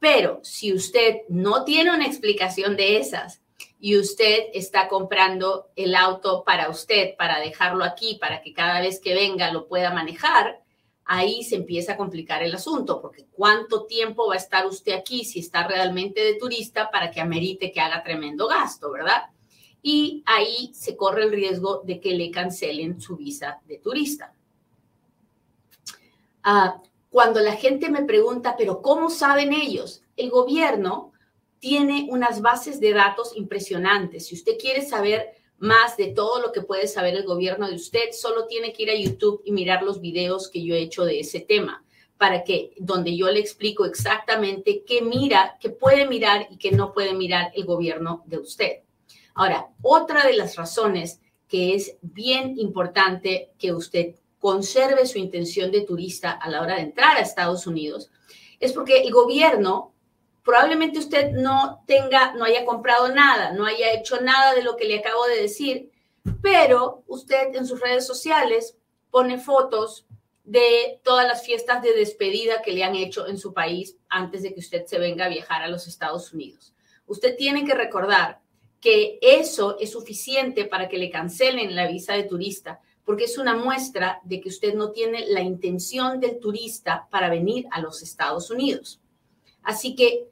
Pero 0.00 0.40
si 0.42 0.72
usted 0.72 1.22
no 1.28 1.64
tiene 1.64 1.94
una 1.94 2.06
explicación 2.06 2.76
de 2.76 2.98
esas 2.98 3.42
y 3.78 3.96
usted 3.96 4.46
está 4.52 4.88
comprando 4.88 5.68
el 5.76 5.94
auto 5.94 6.42
para 6.44 6.68
usted, 6.68 7.14
para 7.16 7.38
dejarlo 7.38 7.84
aquí, 7.84 8.18
para 8.20 8.42
que 8.42 8.52
cada 8.52 8.80
vez 8.80 9.00
que 9.00 9.14
venga 9.14 9.52
lo 9.52 9.68
pueda 9.68 9.92
manejar, 9.92 10.60
ahí 11.04 11.44
se 11.44 11.54
empieza 11.54 11.92
a 11.92 11.96
complicar 11.96 12.42
el 12.42 12.54
asunto, 12.54 13.00
porque 13.00 13.26
cuánto 13.30 13.86
tiempo 13.86 14.26
va 14.26 14.34
a 14.34 14.38
estar 14.38 14.66
usted 14.66 14.92
aquí 14.92 15.24
si 15.24 15.40
está 15.40 15.66
realmente 15.66 16.20
de 16.22 16.34
turista 16.34 16.90
para 16.90 17.10
que 17.10 17.20
amerite 17.20 17.70
que 17.70 17.80
haga 17.80 18.02
tremendo 18.02 18.48
gasto, 18.48 18.90
¿verdad? 18.90 19.22
Y 19.88 20.24
ahí 20.26 20.72
se 20.74 20.96
corre 20.96 21.22
el 21.22 21.30
riesgo 21.30 21.82
de 21.84 22.00
que 22.00 22.12
le 22.12 22.32
cancelen 22.32 23.00
su 23.00 23.16
visa 23.16 23.60
de 23.68 23.78
turista. 23.78 24.34
Ah, 26.42 26.82
cuando 27.08 27.38
la 27.38 27.52
gente 27.52 27.88
me 27.88 28.02
pregunta, 28.02 28.56
pero 28.58 28.82
¿cómo 28.82 29.10
saben 29.10 29.52
ellos? 29.52 30.02
El 30.16 30.30
gobierno 30.30 31.12
tiene 31.60 32.08
unas 32.10 32.42
bases 32.42 32.80
de 32.80 32.94
datos 32.94 33.36
impresionantes. 33.36 34.26
Si 34.26 34.34
usted 34.34 34.58
quiere 34.58 34.82
saber 34.82 35.34
más 35.58 35.96
de 35.96 36.08
todo 36.08 36.42
lo 36.42 36.50
que 36.50 36.62
puede 36.62 36.88
saber 36.88 37.14
el 37.14 37.24
gobierno 37.24 37.68
de 37.68 37.76
usted, 37.76 38.10
solo 38.10 38.48
tiene 38.48 38.72
que 38.72 38.82
ir 38.82 38.90
a 38.90 38.96
YouTube 38.96 39.40
y 39.44 39.52
mirar 39.52 39.84
los 39.84 40.00
videos 40.00 40.50
que 40.50 40.64
yo 40.64 40.74
he 40.74 40.82
hecho 40.82 41.04
de 41.04 41.20
ese 41.20 41.38
tema, 41.38 41.84
para 42.18 42.42
que 42.42 42.72
donde 42.78 43.16
yo 43.16 43.30
le 43.30 43.38
explico 43.38 43.84
exactamente 43.84 44.82
qué 44.84 45.00
mira, 45.00 45.56
qué 45.60 45.70
puede 45.70 46.08
mirar 46.08 46.48
y 46.50 46.56
qué 46.56 46.72
no 46.72 46.92
puede 46.92 47.14
mirar 47.14 47.52
el 47.54 47.64
gobierno 47.66 48.24
de 48.26 48.38
usted. 48.38 48.85
Ahora, 49.36 49.68
otra 49.82 50.26
de 50.26 50.32
las 50.32 50.56
razones 50.56 51.20
que 51.46 51.74
es 51.74 51.96
bien 52.00 52.58
importante 52.58 53.52
que 53.58 53.72
usted 53.72 54.14
conserve 54.40 55.06
su 55.06 55.18
intención 55.18 55.70
de 55.70 55.82
turista 55.82 56.32
a 56.32 56.48
la 56.48 56.62
hora 56.62 56.76
de 56.76 56.82
entrar 56.82 57.16
a 57.16 57.20
Estados 57.20 57.66
Unidos 57.66 58.10
es 58.60 58.72
porque 58.72 59.02
el 59.02 59.12
gobierno 59.12 59.92
probablemente 60.42 60.98
usted 60.98 61.32
no 61.32 61.82
tenga, 61.86 62.32
no 62.32 62.46
haya 62.46 62.64
comprado 62.64 63.08
nada, 63.08 63.52
no 63.52 63.66
haya 63.66 63.92
hecho 63.92 64.20
nada 64.22 64.54
de 64.54 64.62
lo 64.62 64.74
que 64.74 64.86
le 64.86 65.00
acabo 65.00 65.26
de 65.26 65.42
decir, 65.42 65.90
pero 66.40 67.02
usted 67.06 67.54
en 67.54 67.66
sus 67.66 67.78
redes 67.78 68.06
sociales 68.06 68.78
pone 69.10 69.38
fotos 69.38 70.06
de 70.44 70.98
todas 71.02 71.26
las 71.26 71.44
fiestas 71.44 71.82
de 71.82 71.92
despedida 71.92 72.62
que 72.62 72.72
le 72.72 72.84
han 72.84 72.94
hecho 72.94 73.26
en 73.26 73.36
su 73.36 73.52
país 73.52 73.98
antes 74.08 74.42
de 74.42 74.54
que 74.54 74.60
usted 74.60 74.86
se 74.86 74.98
venga 74.98 75.26
a 75.26 75.28
viajar 75.28 75.62
a 75.62 75.68
los 75.68 75.86
Estados 75.86 76.32
Unidos. 76.32 76.72
Usted 77.06 77.36
tiene 77.36 77.66
que 77.66 77.74
recordar 77.74 78.40
que 78.80 79.18
eso 79.20 79.78
es 79.78 79.90
suficiente 79.90 80.64
para 80.64 80.88
que 80.88 80.98
le 80.98 81.10
cancelen 81.10 81.74
la 81.74 81.88
visa 81.88 82.14
de 82.14 82.24
turista, 82.24 82.80
porque 83.04 83.24
es 83.24 83.38
una 83.38 83.56
muestra 83.56 84.20
de 84.24 84.40
que 84.40 84.48
usted 84.48 84.74
no 84.74 84.90
tiene 84.90 85.26
la 85.28 85.40
intención 85.40 86.20
del 86.20 86.38
turista 86.38 87.08
para 87.10 87.30
venir 87.30 87.66
a 87.70 87.80
los 87.80 88.02
Estados 88.02 88.50
Unidos. 88.50 89.00
Así 89.62 89.94
que 89.94 90.28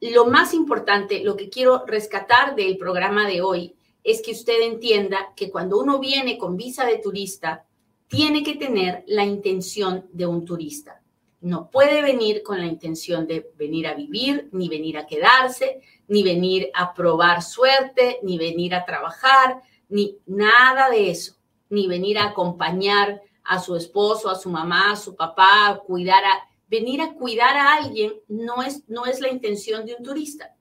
lo 0.00 0.26
más 0.26 0.54
importante, 0.54 1.22
lo 1.22 1.36
que 1.36 1.50
quiero 1.50 1.84
rescatar 1.86 2.56
del 2.56 2.78
programa 2.78 3.28
de 3.28 3.42
hoy, 3.42 3.74
es 4.02 4.22
que 4.22 4.32
usted 4.32 4.62
entienda 4.62 5.32
que 5.36 5.50
cuando 5.50 5.78
uno 5.78 5.98
viene 5.98 6.38
con 6.38 6.56
visa 6.56 6.86
de 6.86 6.98
turista, 6.98 7.66
tiene 8.08 8.42
que 8.42 8.56
tener 8.56 9.04
la 9.06 9.24
intención 9.24 10.06
de 10.12 10.26
un 10.26 10.44
turista. 10.44 10.99
No 11.40 11.70
puede 11.70 12.02
venir 12.02 12.42
con 12.42 12.58
la 12.58 12.66
intención 12.66 13.26
de 13.26 13.50
venir 13.56 13.86
a 13.86 13.94
vivir, 13.94 14.48
ni 14.52 14.68
venir 14.68 14.98
a 14.98 15.06
quedarse, 15.06 15.80
ni 16.08 16.22
venir 16.22 16.70
a 16.74 16.92
probar 16.92 17.42
suerte, 17.42 18.18
ni 18.22 18.36
venir 18.36 18.74
a 18.74 18.84
trabajar, 18.84 19.62
ni 19.88 20.18
nada 20.26 20.90
de 20.90 21.10
eso, 21.10 21.36
ni 21.70 21.86
venir 21.86 22.18
a 22.18 22.26
acompañar 22.26 23.22
a 23.42 23.58
su 23.58 23.74
esposo, 23.74 24.28
a 24.28 24.34
su 24.34 24.50
mamá, 24.50 24.92
a 24.92 24.96
su 24.96 25.16
papá, 25.16 25.82
cuidar 25.86 26.24
a 26.24 26.50
venir 26.68 27.02
a 27.02 27.14
cuidar 27.14 27.56
a 27.56 27.74
alguien 27.74 28.14
no 28.28 28.62
es 28.62 28.88
no 28.88 29.04
es 29.04 29.20
la 29.20 29.28
intención 29.28 29.84
de 29.84 29.96
un 29.96 30.04
turista. 30.04 30.54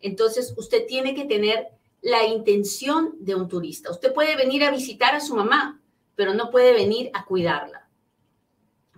Entonces, 0.00 0.54
usted 0.56 0.86
tiene 0.86 1.14
que 1.14 1.24
tener 1.24 1.68
la 2.02 2.24
intención 2.24 3.14
de 3.18 3.34
un 3.34 3.48
turista. 3.48 3.90
Usted 3.90 4.12
puede 4.12 4.36
venir 4.36 4.64
a 4.64 4.70
visitar 4.70 5.14
a 5.14 5.20
su 5.20 5.34
mamá, 5.34 5.80
pero 6.14 6.34
no 6.34 6.50
puede 6.50 6.72
venir 6.72 7.10
a 7.12 7.24
cuidarla. 7.24 7.88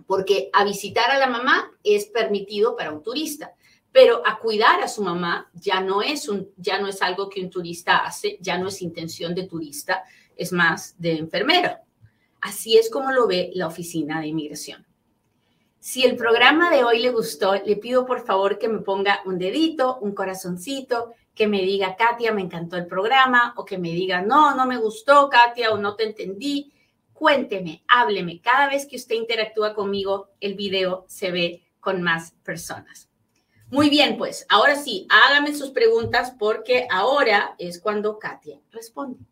Porque 0.05 0.49
a 0.53 0.63
visitar 0.63 1.09
a 1.11 1.19
la 1.19 1.27
mamá 1.27 1.71
es 1.83 2.05
permitido 2.05 2.75
para 2.75 2.91
un 2.91 3.03
turista, 3.03 3.53
pero 3.91 4.21
a 4.25 4.39
cuidar 4.39 4.81
a 4.81 4.87
su 4.87 5.03
mamá 5.03 5.49
ya 5.53 5.79
no 5.79 6.01
es 6.01 6.27
un, 6.27 6.49
ya 6.57 6.79
no 6.79 6.87
es 6.87 7.01
algo 7.01 7.29
que 7.29 7.41
un 7.41 7.49
turista 7.49 7.97
hace, 7.97 8.37
ya 8.41 8.57
no 8.57 8.67
es 8.67 8.81
intención 8.81 9.35
de 9.35 9.43
turista, 9.43 10.03
es 10.35 10.51
más 10.51 10.95
de 10.99 11.17
enfermero. 11.17 11.77
Así 12.41 12.77
es 12.77 12.89
como 12.89 13.11
lo 13.11 13.27
ve 13.27 13.51
la 13.53 13.67
oficina 13.67 14.19
de 14.19 14.27
inmigración. 14.27 14.85
Si 15.79 16.03
el 16.03 16.15
programa 16.15 16.71
de 16.71 16.83
hoy 16.83 16.99
le 16.99 17.11
gustó, 17.11 17.55
le 17.55 17.75
pido 17.75 18.05
por 18.05 18.25
favor 18.25 18.57
que 18.57 18.69
me 18.69 18.79
ponga 18.79 19.19
un 19.25 19.37
dedito, 19.37 19.97
un 19.99 20.13
corazoncito, 20.15 21.13
que 21.35 21.47
me 21.47 21.61
diga, 21.61 21.95
Katia, 21.95 22.31
me 22.31 22.41
encantó 22.41 22.77
el 22.77 22.87
programa, 22.87 23.53
o 23.57 23.65
que 23.65 23.77
me 23.77 23.89
diga, 23.89 24.21
no, 24.21 24.55
no 24.55 24.65
me 24.65 24.77
gustó, 24.77 25.29
Katia, 25.29 25.71
o 25.71 25.77
no 25.77 25.95
te 25.95 26.05
entendí. 26.05 26.71
Cuénteme, 27.23 27.85
hábleme. 27.87 28.41
Cada 28.41 28.67
vez 28.67 28.85
que 28.85 28.97
usted 28.97 29.15
interactúa 29.15 29.73
conmigo, 29.73 30.31
el 30.41 30.55
video 30.55 31.05
se 31.07 31.31
ve 31.31 31.63
con 31.79 32.01
más 32.01 32.33
personas. 32.43 33.09
Muy 33.69 33.89
bien, 33.89 34.17
pues 34.17 34.45
ahora 34.49 34.75
sí, 34.75 35.07
hágame 35.09 35.55
sus 35.55 35.69
preguntas 35.69 36.35
porque 36.37 36.85
ahora 36.91 37.55
es 37.59 37.79
cuando 37.79 38.19
Katia 38.19 38.59
responde. 38.71 39.23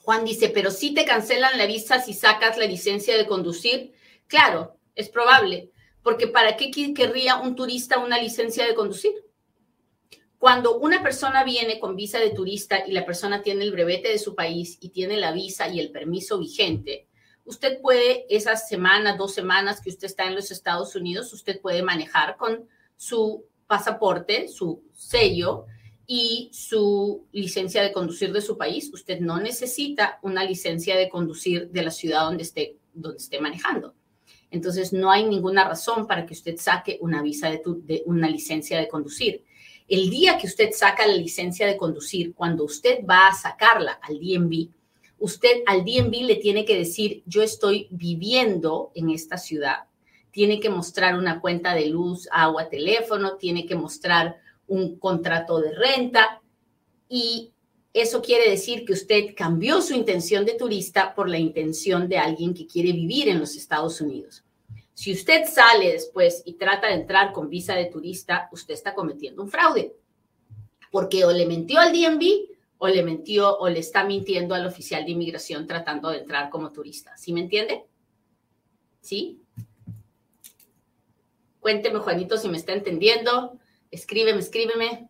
Juan 0.00 0.24
dice, 0.24 0.48
pero 0.48 0.70
si 0.70 0.94
te 0.94 1.04
cancelan 1.04 1.58
la 1.58 1.66
visa 1.66 2.00
si 2.00 2.14
sacas 2.14 2.56
la 2.56 2.64
licencia 2.64 3.14
de 3.14 3.26
conducir. 3.26 3.92
Claro, 4.26 4.78
es 4.94 5.10
probable, 5.10 5.70
porque 6.06 6.28
¿para 6.28 6.56
qué 6.56 6.70
querría 6.70 7.34
un 7.34 7.56
turista 7.56 7.98
una 7.98 8.20
licencia 8.22 8.64
de 8.64 8.76
conducir? 8.76 9.12
Cuando 10.38 10.78
una 10.78 11.02
persona 11.02 11.42
viene 11.42 11.80
con 11.80 11.96
visa 11.96 12.20
de 12.20 12.30
turista 12.30 12.86
y 12.86 12.92
la 12.92 13.04
persona 13.04 13.42
tiene 13.42 13.64
el 13.64 13.72
brevete 13.72 14.10
de 14.10 14.20
su 14.20 14.36
país 14.36 14.78
y 14.80 14.90
tiene 14.90 15.16
la 15.16 15.32
visa 15.32 15.66
y 15.68 15.80
el 15.80 15.90
permiso 15.90 16.38
vigente, 16.38 17.08
usted 17.44 17.80
puede, 17.80 18.24
esas 18.32 18.68
semanas, 18.68 19.18
dos 19.18 19.34
semanas 19.34 19.80
que 19.80 19.90
usted 19.90 20.06
está 20.06 20.28
en 20.28 20.36
los 20.36 20.52
Estados 20.52 20.94
Unidos, 20.94 21.32
usted 21.32 21.60
puede 21.60 21.82
manejar 21.82 22.36
con 22.36 22.68
su 22.96 23.44
pasaporte, 23.66 24.46
su 24.46 24.84
sello 24.92 25.66
y 26.06 26.50
su 26.52 27.26
licencia 27.32 27.82
de 27.82 27.90
conducir 27.90 28.32
de 28.32 28.42
su 28.42 28.56
país. 28.56 28.92
Usted 28.94 29.18
no 29.18 29.40
necesita 29.40 30.20
una 30.22 30.44
licencia 30.44 30.96
de 30.96 31.08
conducir 31.08 31.68
de 31.70 31.82
la 31.82 31.90
ciudad 31.90 32.26
donde 32.26 32.44
esté, 32.44 32.76
donde 32.94 33.18
esté 33.18 33.40
manejando. 33.40 33.92
Entonces, 34.50 34.92
no 34.92 35.10
hay 35.10 35.24
ninguna 35.24 35.64
razón 35.64 36.06
para 36.06 36.24
que 36.26 36.34
usted 36.34 36.56
saque 36.56 36.98
una 37.00 37.22
visa 37.22 37.50
de, 37.50 38.02
una 38.06 38.28
licencia 38.28 38.78
de 38.78 38.88
conducir. 38.88 39.44
El 39.88 40.10
día 40.10 40.38
que 40.38 40.46
usted 40.46 40.70
saca 40.72 41.06
la 41.06 41.16
licencia 41.16 41.66
de 41.66 41.76
conducir, 41.76 42.34
cuando 42.34 42.64
usted 42.64 43.04
va 43.08 43.28
a 43.28 43.34
sacarla 43.34 43.98
al 44.02 44.18
DMV, 44.18 44.68
usted 45.18 45.62
al 45.66 45.84
DMV 45.84 46.24
le 46.24 46.36
tiene 46.36 46.64
que 46.64 46.76
decir, 46.76 47.22
yo 47.26 47.42
estoy 47.42 47.88
viviendo 47.90 48.90
en 48.94 49.10
esta 49.10 49.36
ciudad. 49.38 49.84
Tiene 50.30 50.60
que 50.60 50.70
mostrar 50.70 51.16
una 51.16 51.40
cuenta 51.40 51.74
de 51.74 51.86
luz, 51.86 52.28
agua, 52.30 52.68
teléfono, 52.68 53.36
tiene 53.36 53.66
que 53.66 53.74
mostrar 53.74 54.36
un 54.66 54.98
contrato 54.98 55.60
de 55.60 55.74
renta 55.74 56.42
y 57.08 57.52
eso 58.00 58.20
quiere 58.20 58.50
decir 58.50 58.84
que 58.84 58.92
usted 58.92 59.34
cambió 59.34 59.80
su 59.80 59.94
intención 59.94 60.44
de 60.44 60.54
turista 60.54 61.14
por 61.14 61.28
la 61.28 61.38
intención 61.38 62.08
de 62.08 62.18
alguien 62.18 62.52
que 62.52 62.66
quiere 62.66 62.92
vivir 62.92 63.28
en 63.28 63.40
los 63.40 63.56
Estados 63.56 64.00
Unidos. 64.00 64.44
Si 64.92 65.12
usted 65.12 65.44
sale 65.46 65.92
después 65.92 66.42
y 66.44 66.54
trata 66.54 66.88
de 66.88 66.94
entrar 66.94 67.32
con 67.32 67.48
visa 67.48 67.74
de 67.74 67.86
turista, 67.86 68.48
usted 68.52 68.74
está 68.74 68.94
cometiendo 68.94 69.42
un 69.42 69.50
fraude, 69.50 69.94
porque 70.90 71.24
o 71.24 71.32
le 71.32 71.46
mintió 71.46 71.80
al 71.80 71.92
DMV 71.92 72.56
o 72.78 72.88
le 72.88 73.02
mintió 73.02 73.56
o 73.58 73.68
le 73.68 73.80
está 73.80 74.04
mintiendo 74.04 74.54
al 74.54 74.66
oficial 74.66 75.04
de 75.04 75.12
inmigración 75.12 75.66
tratando 75.66 76.10
de 76.10 76.18
entrar 76.18 76.50
como 76.50 76.72
turista. 76.72 77.16
¿Sí 77.16 77.32
me 77.32 77.40
entiende? 77.40 77.84
¿Sí? 79.00 79.40
Cuénteme, 81.60 81.98
Juanito, 81.98 82.36
si 82.36 82.48
me 82.48 82.58
está 82.58 82.72
entendiendo. 82.72 83.58
Escríbeme, 83.90 84.40
escríbeme. 84.40 85.08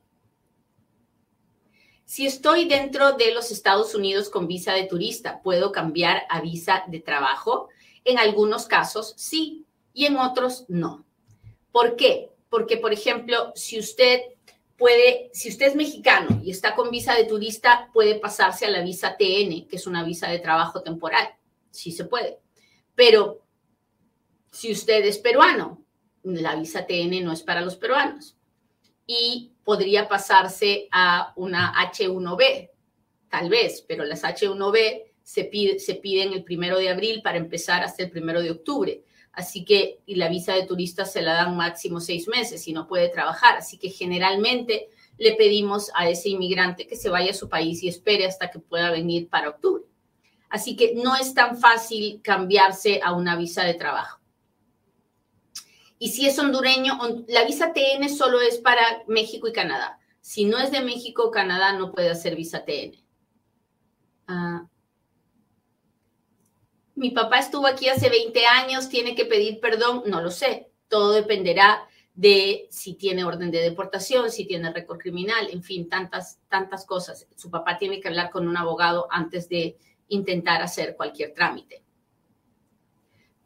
Si 2.07 2.25
estoy 2.25 2.69
dentro 2.69 3.14
de 3.14 3.35
los 3.35 3.51
Estados 3.51 3.97
Unidos 3.97 4.31
con 4.31 4.47
visa 4.47 4.73
de 4.73 4.85
turista, 4.85 5.42
¿puedo 5.42 5.73
cambiar 5.73 6.23
a 6.31 6.40
visa 6.40 6.85
de 6.87 7.01
trabajo? 7.01 7.69
En 8.05 8.19
algunos 8.19 8.66
casos 8.66 9.12
sí 9.16 9.66
y 9.92 10.07
en 10.07 10.16
otros 10.16 10.66
no. 10.69 11.05
¿Por 11.73 11.97
qué? 11.97 12.31
Porque, 12.49 12.77
por 12.77 12.92
ejemplo, 12.92 13.51
si 13.57 13.81
usted 13.81 14.21
puede, 14.77 15.31
si 15.33 15.49
usted 15.49 15.66
es 15.66 15.75
mexicano 15.75 16.40
y 16.45 16.53
está 16.53 16.77
con 16.77 16.90
visa 16.90 17.12
de 17.14 17.25
turista, 17.25 17.90
puede 17.92 18.14
pasarse 18.14 18.66
a 18.66 18.71
la 18.71 18.83
visa 18.83 19.16
TN, 19.16 19.66
que 19.66 19.75
es 19.75 19.88
una 19.88 20.05
visa 20.05 20.29
de 20.29 20.38
trabajo 20.38 20.83
temporal. 20.83 21.29
Sí 21.73 21.90
se 21.90 22.05
puede. 22.05 22.38
Pero 22.95 23.42
si 24.53 24.71
usted 24.71 25.05
es 25.05 25.19
peruano, 25.19 25.85
la 26.23 26.55
visa 26.55 26.87
TN 26.87 27.25
no 27.25 27.33
es 27.33 27.42
para 27.42 27.62
los 27.62 27.75
peruanos. 27.75 28.37
Y 29.09 29.56
podría 29.67 30.07
pasarse 30.07 30.87
a 30.93 31.33
una 31.35 31.75
H1B, 31.75 32.71
tal 33.29 33.49
vez, 33.51 33.85
pero 33.87 34.05
las 34.05 34.23
H1B 34.23 35.03
se, 35.25 35.51
se 35.81 35.95
piden 35.97 36.33
el 36.33 36.45
primero 36.45 36.79
de 36.79 36.89
abril 36.89 37.21
para 37.21 37.37
empezar 37.37 37.83
hasta 37.83 38.05
el 38.05 38.11
primero 38.13 38.41
de 38.41 38.53
octubre. 38.53 39.03
Así 39.33 39.65
que, 39.65 39.99
y 40.07 40.15
la 40.15 40.29
visa 40.29 40.55
de 40.55 40.67
turista 40.67 41.05
se 41.05 41.21
la 41.21 41.35
dan 41.35 41.57
máximo 41.57 41.99
seis 41.99 42.29
meses 42.29 42.69
y 42.69 42.73
no 42.73 42.87
puede 42.87 43.09
trabajar. 43.09 43.57
Así 43.57 43.77
que 43.77 43.91
generalmente 43.91 44.89
le 45.19 45.33
pedimos 45.33 45.91
a 45.97 46.09
ese 46.09 46.29
inmigrante 46.29 46.87
que 46.87 46.95
se 46.95 47.09
vaya 47.09 47.33
a 47.33 47.35
su 47.35 47.49
país 47.49 47.83
y 47.83 47.89
espere 47.89 48.25
hasta 48.25 48.53
que 48.53 48.61
pueda 48.61 48.93
venir 48.93 49.29
para 49.29 49.49
octubre. 49.49 49.83
Así 50.49 50.77
que 50.77 50.95
no 50.95 51.17
es 51.17 51.35
tan 51.35 51.59
fácil 51.59 52.21
cambiarse 52.23 53.01
a 53.03 53.13
una 53.15 53.35
visa 53.35 53.65
de 53.65 53.75
trabajo. 53.75 54.21
Y 55.99 56.11
si 56.11 56.27
es 56.27 56.39
hondureño, 56.39 56.99
la 57.29 57.45
visa 57.45 57.73
TN 57.73 58.09
solo 58.09 58.41
es 58.41 58.59
para 58.59 58.83
México 59.07 59.49
y 59.49 59.53
Canadá. 59.53 59.99
Si 60.21 60.45
no 60.45 60.59
es 60.59 60.71
de 60.71 60.83
México 60.83 61.25
o 61.25 61.31
Canadá, 61.31 61.73
no 61.73 61.93
puede 61.93 62.11
hacer 62.11 62.37
visa 62.37 62.65
TN. 62.65 62.97
Ah, 64.27 64.67
mi 66.97 67.11
papá 67.11 67.39
estuvo 67.39 67.67
aquí 67.67 67.89
hace 67.89 68.09
20 68.09 68.47
años, 68.47 68.89
tiene 68.89 69.15
que 69.15 69.27
pedir 69.27 69.61
perdón, 69.61 70.03
no 70.07 70.21
lo 70.21 70.31
sé. 70.31 70.71
Todo 70.89 71.13
dependerá 71.13 71.87
de 72.15 72.67
si 72.71 72.95
tiene 72.95 73.25
orden 73.25 73.51
de 73.51 73.61
deportación, 73.61 74.31
si 74.31 74.47
tiene 74.47 74.73
récord 74.73 74.99
criminal, 74.99 75.49
en 75.51 75.63
fin, 75.63 75.89
tantas, 75.89 76.41
tantas 76.49 76.87
cosas. 76.87 77.29
Su 77.37 77.51
papá 77.51 77.77
tiene 77.79 78.01
que 78.01 78.09
hablar 78.09 78.31
con 78.31 78.49
un 78.49 78.57
abogado 78.57 79.07
antes 79.11 79.49
de 79.49 79.77
intentar 80.09 80.63
hacer 80.63 80.97
cualquier 80.97 81.35
trámite. 81.35 81.86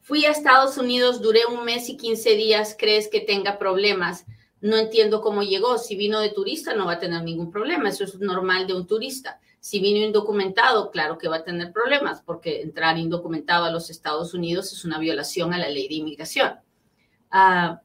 Fui 0.00 0.24
a 0.24 0.30
Estados 0.30 0.78
Unidos, 0.78 1.20
duré 1.20 1.46
un 1.46 1.64
mes 1.64 1.88
y 1.88 1.96
15 1.96 2.34
días, 2.34 2.74
¿crees 2.78 3.08
que 3.08 3.20
tenga 3.20 3.58
problemas? 3.58 4.24
No 4.60 4.76
entiendo 4.76 5.20
cómo 5.20 5.42
llegó. 5.42 5.78
Si 5.78 5.96
vino 5.96 6.20
de 6.20 6.30
turista 6.30 6.74
no 6.74 6.86
va 6.86 6.92
a 6.92 6.98
tener 6.98 7.22
ningún 7.22 7.50
problema, 7.50 7.88
eso 7.88 8.04
es 8.04 8.18
normal 8.18 8.66
de 8.66 8.74
un 8.74 8.86
turista. 8.86 9.40
Si 9.60 9.78
vino 9.78 10.04
indocumentado, 10.04 10.90
claro 10.90 11.18
que 11.18 11.28
va 11.28 11.36
a 11.36 11.44
tener 11.44 11.72
problemas, 11.72 12.22
porque 12.22 12.62
entrar 12.62 12.96
indocumentado 12.98 13.64
a 13.64 13.70
los 13.70 13.90
Estados 13.90 14.32
Unidos 14.32 14.72
es 14.72 14.84
una 14.84 14.98
violación 14.98 15.52
a 15.52 15.58
la 15.58 15.68
ley 15.68 15.86
de 15.86 15.96
inmigración. 15.96 16.54
Ah, 17.30 17.80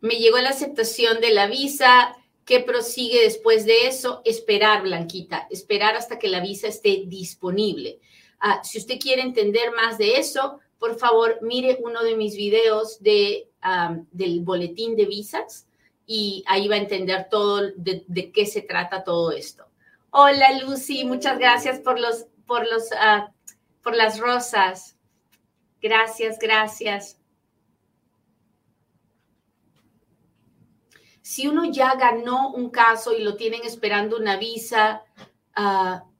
me 0.00 0.16
llegó 0.16 0.36
la 0.38 0.50
aceptación 0.50 1.22
de 1.22 1.32
la 1.32 1.46
visa. 1.46 2.14
¿Qué 2.44 2.60
prosigue 2.60 3.22
después 3.22 3.64
de 3.64 3.86
eso? 3.86 4.20
Esperar, 4.26 4.82
Blanquita, 4.82 5.46
esperar 5.50 5.96
hasta 5.96 6.18
que 6.18 6.28
la 6.28 6.40
visa 6.40 6.68
esté 6.68 7.04
disponible. 7.06 8.00
Ah, 8.46 8.60
si 8.62 8.76
usted 8.76 8.98
quiere 9.00 9.22
entender 9.22 9.72
más 9.72 9.96
de 9.96 10.18
eso, 10.18 10.60
por 10.78 10.98
favor, 10.98 11.38
mire 11.40 11.78
uno 11.82 12.02
de 12.02 12.14
mis 12.14 12.36
videos 12.36 13.02
de, 13.02 13.48
del 14.10 14.42
boletín 14.42 14.96
de 14.96 15.06
visas 15.06 15.66
y 16.04 16.44
ahí 16.46 16.68
va 16.68 16.74
a 16.74 16.80
entender 16.80 17.30
todo 17.30 17.62
de, 17.74 18.32
qué 18.34 18.44
se 18.44 18.60
trata 18.60 19.02
todo 19.02 19.32
esto. 19.32 19.64
Hola 20.10 20.60
Lucy, 20.60 21.06
muchas 21.06 21.38
gracias 21.38 21.80
por 21.80 21.98
los, 21.98 22.26
por 22.46 22.70
los, 22.70 22.92
ah, 22.92 23.32
por 23.82 23.96
las 23.96 24.18
rosas. 24.18 24.98
Gracias, 25.80 26.38
gracias. 26.38 27.18
Si 31.22 31.46
uno 31.48 31.64
ya 31.64 31.94
ganó 31.94 32.52
un 32.52 32.68
caso 32.68 33.16
y 33.16 33.22
lo 33.22 33.36
tienen 33.36 33.62
esperando 33.64 34.18
una 34.18 34.36
visa, 34.36 35.02
uh, 35.56 36.13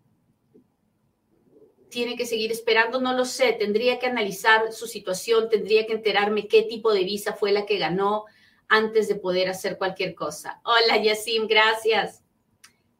tiene 1.94 2.16
que 2.16 2.26
seguir 2.26 2.50
esperando, 2.50 3.00
no 3.00 3.12
lo 3.12 3.24
sé. 3.24 3.52
Tendría 3.52 4.00
que 4.00 4.07
analizar 4.07 4.72
su 4.72 4.88
situación, 4.88 5.48
tendría 5.48 5.87
que 5.87 5.92
enterarme 5.92 6.48
qué 6.48 6.62
tipo 6.62 6.92
de 6.92 7.04
visa 7.04 7.35
fue 7.35 7.52
la 7.52 7.66
que 7.66 7.78
ganó 7.78 8.24
antes 8.68 9.07
de 9.07 9.14
poder 9.14 9.48
hacer 9.48 9.78
cualquier 9.78 10.16
cosa. 10.16 10.61
Hola, 10.64 11.00
Yacim, 11.00 11.46
gracias. 11.46 12.24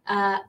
Ah, 0.05 0.49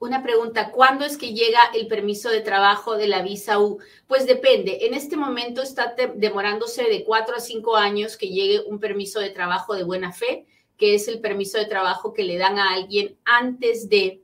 una 0.00 0.24
pregunta, 0.24 0.72
¿cuándo 0.72 1.04
es 1.04 1.16
que 1.16 1.32
llega 1.32 1.60
el 1.74 1.86
permiso 1.86 2.28
de 2.28 2.40
trabajo 2.40 2.96
de 2.96 3.06
la 3.06 3.22
visa 3.22 3.60
U? 3.60 3.78
Pues 4.08 4.26
depende, 4.26 4.86
en 4.86 4.94
este 4.94 5.16
momento 5.16 5.62
está 5.62 5.94
demorándose 6.16 6.82
de 6.82 7.04
cuatro 7.04 7.36
a 7.36 7.40
cinco 7.40 7.76
años 7.76 8.16
que 8.16 8.28
llegue 8.28 8.60
un 8.66 8.80
permiso 8.80 9.20
de 9.20 9.30
trabajo 9.30 9.74
de 9.74 9.84
buena 9.84 10.12
fe, 10.12 10.46
que 10.76 10.96
es 10.96 11.06
el 11.06 11.20
permiso 11.20 11.58
de 11.58 11.66
trabajo 11.66 12.12
que 12.12 12.24
le 12.24 12.38
dan 12.38 12.58
a 12.58 12.72
alguien 12.72 13.16
antes 13.24 13.88
de 13.88 14.22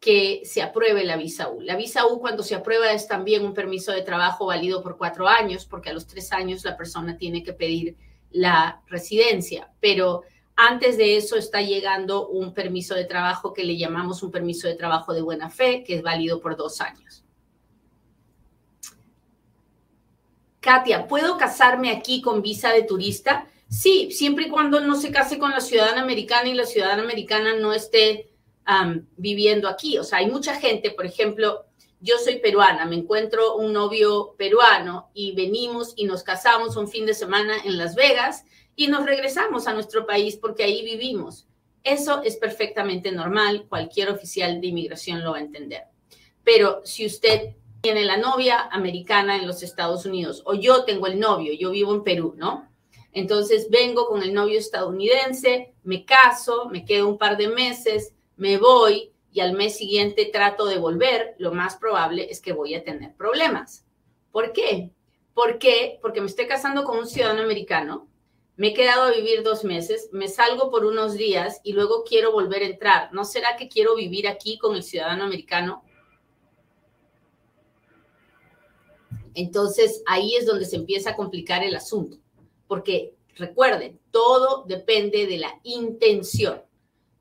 que 0.00 0.42
se 0.44 0.62
apruebe 0.62 1.04
la 1.04 1.16
visa 1.16 1.48
U. 1.48 1.60
La 1.60 1.76
visa 1.76 2.06
U 2.06 2.20
cuando 2.20 2.42
se 2.42 2.54
aprueba 2.54 2.92
es 2.92 3.08
también 3.08 3.44
un 3.44 3.54
permiso 3.54 3.92
de 3.92 4.02
trabajo 4.02 4.46
válido 4.46 4.82
por 4.82 4.96
cuatro 4.96 5.26
años, 5.26 5.66
porque 5.66 5.90
a 5.90 5.92
los 5.92 6.06
tres 6.06 6.32
años 6.32 6.64
la 6.64 6.76
persona 6.76 7.16
tiene 7.16 7.42
que 7.42 7.52
pedir 7.52 7.96
la 8.30 8.82
residencia, 8.86 9.70
pero 9.80 10.22
antes 10.54 10.96
de 10.96 11.16
eso 11.16 11.36
está 11.36 11.62
llegando 11.62 12.28
un 12.28 12.52
permiso 12.52 12.94
de 12.94 13.04
trabajo 13.04 13.52
que 13.52 13.64
le 13.64 13.76
llamamos 13.76 14.22
un 14.22 14.30
permiso 14.30 14.68
de 14.68 14.74
trabajo 14.74 15.14
de 15.14 15.22
buena 15.22 15.50
fe, 15.50 15.84
que 15.84 15.94
es 15.94 16.02
válido 16.02 16.40
por 16.40 16.56
dos 16.56 16.80
años. 16.80 17.24
Katia, 20.60 21.06
¿puedo 21.06 21.38
casarme 21.38 21.90
aquí 21.90 22.20
con 22.20 22.42
visa 22.42 22.72
de 22.72 22.82
turista? 22.82 23.46
Sí, 23.68 24.10
siempre 24.10 24.46
y 24.46 24.50
cuando 24.50 24.80
no 24.80 24.96
se 24.96 25.12
case 25.12 25.38
con 25.38 25.52
la 25.52 25.60
ciudadana 25.60 26.02
americana 26.02 26.48
y 26.48 26.54
la 26.54 26.66
ciudadana 26.66 27.02
americana 27.02 27.54
no 27.54 27.72
esté 27.72 28.27
viviendo 29.16 29.68
aquí. 29.68 29.98
O 29.98 30.04
sea, 30.04 30.18
hay 30.18 30.30
mucha 30.30 30.54
gente, 30.54 30.90
por 30.90 31.06
ejemplo, 31.06 31.64
yo 32.00 32.18
soy 32.18 32.36
peruana, 32.38 32.84
me 32.84 32.96
encuentro 32.96 33.56
un 33.56 33.72
novio 33.72 34.34
peruano 34.38 35.10
y 35.14 35.34
venimos 35.34 35.94
y 35.96 36.04
nos 36.04 36.22
casamos 36.22 36.76
un 36.76 36.88
fin 36.88 37.06
de 37.06 37.14
semana 37.14 37.56
en 37.64 37.76
Las 37.76 37.94
Vegas 37.94 38.44
y 38.76 38.86
nos 38.86 39.04
regresamos 39.04 39.66
a 39.66 39.74
nuestro 39.74 40.06
país 40.06 40.36
porque 40.36 40.62
ahí 40.62 40.84
vivimos. 40.84 41.48
Eso 41.82 42.22
es 42.22 42.36
perfectamente 42.36 43.10
normal, 43.10 43.66
cualquier 43.68 44.10
oficial 44.10 44.60
de 44.60 44.68
inmigración 44.68 45.24
lo 45.24 45.32
va 45.32 45.38
a 45.38 45.42
entender. 45.42 45.84
Pero 46.44 46.82
si 46.84 47.06
usted 47.06 47.56
tiene 47.80 48.04
la 48.04 48.16
novia 48.16 48.68
americana 48.70 49.36
en 49.36 49.46
los 49.46 49.62
Estados 49.62 50.04
Unidos 50.04 50.42
o 50.44 50.54
yo 50.54 50.84
tengo 50.84 51.06
el 51.06 51.18
novio, 51.18 51.52
yo 51.54 51.70
vivo 51.70 51.94
en 51.94 52.04
Perú, 52.04 52.34
¿no? 52.36 52.68
Entonces 53.12 53.68
vengo 53.70 54.06
con 54.06 54.22
el 54.22 54.34
novio 54.34 54.58
estadounidense, 54.58 55.74
me 55.82 56.04
caso, 56.04 56.68
me 56.70 56.84
quedo 56.84 57.08
un 57.08 57.18
par 57.18 57.36
de 57.36 57.48
meses, 57.48 58.14
me 58.38 58.56
voy 58.56 59.12
y 59.30 59.40
al 59.40 59.52
mes 59.52 59.76
siguiente 59.76 60.30
trato 60.32 60.64
de 60.66 60.78
volver, 60.78 61.34
lo 61.38 61.52
más 61.52 61.76
probable 61.76 62.30
es 62.30 62.40
que 62.40 62.52
voy 62.52 62.74
a 62.74 62.82
tener 62.82 63.14
problemas. 63.14 63.84
¿Por 64.32 64.52
qué? 64.52 64.90
¿Por 65.34 65.58
qué? 65.58 65.98
Porque 66.00 66.20
me 66.20 66.26
estoy 66.26 66.46
casando 66.46 66.84
con 66.84 66.98
un 66.98 67.06
ciudadano 67.06 67.42
americano, 67.42 68.08
me 68.56 68.68
he 68.68 68.74
quedado 68.74 69.02
a 69.02 69.12
vivir 69.12 69.42
dos 69.42 69.62
meses, 69.62 70.08
me 70.12 70.26
salgo 70.26 70.70
por 70.70 70.84
unos 70.84 71.14
días 71.14 71.60
y 71.62 71.74
luego 71.74 72.02
quiero 72.02 72.32
volver 72.32 72.62
a 72.62 72.66
entrar. 72.66 73.12
¿No 73.12 73.24
será 73.24 73.56
que 73.56 73.68
quiero 73.68 73.94
vivir 73.94 74.26
aquí 74.26 74.58
con 74.58 74.74
el 74.74 74.82
ciudadano 74.82 75.24
americano? 75.24 75.84
Entonces 79.34 80.02
ahí 80.06 80.34
es 80.34 80.46
donde 80.46 80.64
se 80.64 80.74
empieza 80.74 81.10
a 81.10 81.16
complicar 81.16 81.62
el 81.62 81.76
asunto, 81.76 82.16
porque 82.66 83.14
recuerden, 83.36 84.00
todo 84.10 84.64
depende 84.66 85.26
de 85.26 85.38
la 85.38 85.60
intención. 85.62 86.67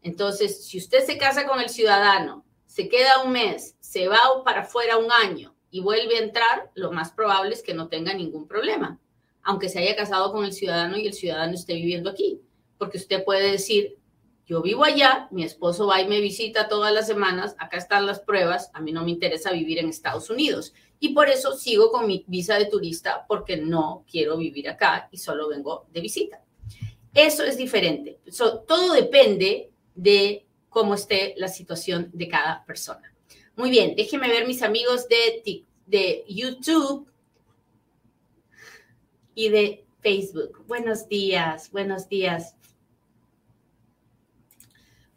Entonces, 0.08 0.66
si 0.66 0.78
usted 0.78 1.04
se 1.04 1.18
casa 1.18 1.46
con 1.46 1.60
el 1.60 1.68
ciudadano, 1.68 2.46
se 2.66 2.88
queda 2.88 3.24
un 3.26 3.34
mes, 3.34 3.76
se 3.82 4.08
va 4.08 4.20
para 4.46 4.62
afuera 4.62 4.96
un 4.96 5.12
año 5.12 5.54
y 5.70 5.82
vuelve 5.82 6.16
a 6.16 6.24
entrar, 6.24 6.72
lo 6.76 6.94
más 6.94 7.12
probable 7.12 7.54
es 7.54 7.62
que 7.62 7.74
no 7.74 7.90
tenga 7.90 8.14
ningún 8.14 8.48
problema, 8.48 9.02
aunque 9.44 9.68
se 9.68 9.80
haya 9.80 9.98
casado 9.98 10.32
con 10.32 10.46
el 10.46 10.54
ciudadano 10.54 10.96
y 10.96 11.08
el 11.08 11.14
ciudadano 11.14 11.56
esté 11.56 11.74
viviendo 11.74 12.10
aquí, 12.10 12.40
porque 12.78 13.00
usted 13.00 13.26
puede 13.26 13.52
decir, 13.52 13.98
yo 14.46 14.62
vivo 14.62 14.86
allá, 14.86 15.28
mi 15.30 15.44
esposo 15.44 15.88
va 15.88 16.00
y 16.00 16.08
me 16.08 16.22
visita 16.22 16.70
todas 16.70 16.94
las 16.94 17.06
semanas, 17.06 17.58
acá 17.60 17.76
están 17.76 18.06
las 18.06 18.22
pruebas, 18.22 18.72
a 18.74 18.80
mí 18.80 18.94
no 18.94 19.04
me 19.04 19.12
interesa 19.12 19.52
vivir 19.52 19.78
en 19.78 19.90
Estados 19.90 20.30
Unidos 20.30 20.74
y 21.02 21.10
por 21.10 21.28
eso 21.28 21.52
sigo 21.58 21.92
con 21.92 22.08
mi 22.08 22.24
visa 22.28 22.58
de 22.58 22.68
turista 22.68 23.26
porque 23.28 23.58
no 23.58 24.06
quiero 24.10 24.38
vivir 24.38 24.70
acá 24.70 25.10
y 25.12 25.18
solo 25.18 25.50
vengo 25.50 25.86
de 25.92 26.00
visita. 26.00 26.42
Eso 27.14 27.44
es 27.44 27.58
diferente. 27.58 28.22
todo 28.66 28.94
depende 28.94 29.72
de 29.98 30.46
cómo 30.70 30.94
esté 30.94 31.34
la 31.38 31.50
situación 31.50 32.10
de 32.14 32.30
cada 32.30 32.64
persona. 32.66 33.14
Muy 33.56 33.72
bien, 33.72 33.96
déjenme 33.96 34.30
ver 34.30 34.48
mis 34.48 34.62
amigos 34.62 35.08
de, 35.10 35.66
de 35.88 36.24
YouTube 36.30 37.10
y 39.34 39.50
de 39.50 39.86
Facebook. 40.00 40.64
Buenos 40.68 41.10
días, 41.10 41.72
buenos 41.72 42.08
días. 42.08 42.56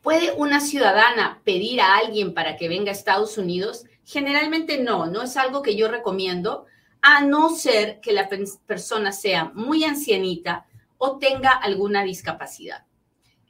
¿Puede 0.00 0.32
una 0.32 0.60
ciudadana 0.60 1.42
pedir 1.44 1.82
a 1.82 1.98
alguien 1.98 2.32
para 2.32 2.56
que 2.56 2.68
venga 2.68 2.90
a 2.90 2.94
Estados 2.94 3.36
Unidos? 3.36 3.84
Generalmente 4.04 4.82
no, 4.82 5.06
no 5.06 5.22
es 5.22 5.36
algo 5.36 5.60
que 5.60 5.76
yo 5.76 5.88
recomiendo, 5.88 6.64
a 7.02 7.22
no 7.22 7.54
ser 7.54 8.00
que 8.00 8.12
la 8.12 8.30
persona 8.66 9.12
sea 9.12 9.52
muy 9.54 9.84
ancianita 9.84 10.66
o 10.96 11.18
tenga 11.18 11.50
alguna 11.50 12.02
discapacidad. 12.02 12.86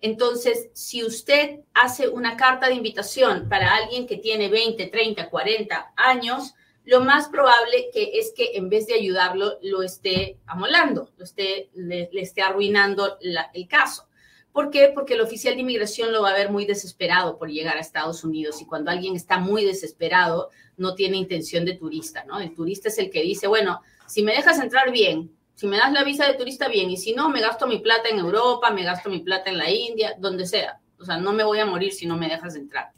Entonces, 0.01 0.71
si 0.73 1.05
usted 1.05 1.61
hace 1.75 2.09
una 2.09 2.37
carta 2.37 2.69
de 2.69 2.75
invitación 2.75 3.49
para 3.49 3.75
alguien 3.75 4.07
que 4.07 4.17
tiene 4.17 4.49
20, 4.49 4.87
30, 4.87 5.29
40 5.29 5.93
años, 5.97 6.55
lo 6.85 7.01
más 7.01 7.29
probable 7.29 7.91
que 7.93 8.19
es 8.19 8.33
que 8.35 8.57
en 8.57 8.69
vez 8.69 8.87
de 8.87 8.95
ayudarlo, 8.95 9.59
lo 9.63 9.83
esté 9.83 10.39
amolando, 10.47 11.11
lo 11.17 11.25
esté, 11.25 11.71
le, 11.75 12.09
esté 12.13 12.43
arruinando 12.43 13.19
el 13.21 13.69
caso. 13.69 14.09
¿Por 14.53 14.71
qué? 14.71 14.91
Porque 14.93 15.15
el 15.15 15.21
oficial 15.21 15.55
de 15.55 15.61
inmigración 15.61 16.13
lo 16.13 16.23
va 16.23 16.31
a 16.31 16.35
ver 16.35 16.51
muy 16.51 16.65
desesperado 16.65 17.39
por 17.39 17.51
llegar 17.51 17.77
a 17.77 17.81
Estados 17.81 18.25
Unidos 18.25 18.61
y 18.61 18.67
cuando 18.67 18.91
alguien 18.91 19.15
está 19.15 19.39
muy 19.39 19.65
desesperado 19.65 20.51
no 20.77 20.95
tiene 20.95 21.19
intención 21.19 21.65
de 21.65 21.75
turista, 21.75 22.25
¿no? 22.25 22.41
El 22.41 22.55
turista 22.55 22.89
es 22.89 22.99
el 22.99 23.11
que 23.11 23.23
dice, 23.23 23.47
bueno, 23.47 23.83
si 24.09 24.23
me 24.23 24.33
dejas 24.33 24.59
entrar 24.59 24.91
bien, 24.91 25.31
si 25.61 25.67
me 25.67 25.77
das 25.77 25.93
la 25.93 26.05
visa 26.05 26.27
de 26.27 26.39
turista 26.39 26.69
bien 26.69 26.91
y 26.91 26.97
si 26.97 27.13
no, 27.13 27.29
me 27.29 27.43
gasto 27.43 27.67
mi 27.67 27.81
plata 27.81 28.09
en 28.09 28.19
Europa, 28.19 28.71
me 28.71 28.83
gasto 28.83 29.11
mi 29.11 29.19
plata 29.19 29.51
en 29.51 29.59
la 29.59 29.69
India, 29.69 30.15
donde 30.19 30.47
sea. 30.47 30.81
O 30.99 31.05
sea, 31.05 31.19
no 31.19 31.35
me 31.35 31.45
voy 31.45 31.59
a 31.59 31.67
morir 31.67 31.93
si 31.93 32.07
no 32.07 32.17
me 32.17 32.31
dejas 32.31 32.57
entrar. 32.57 32.93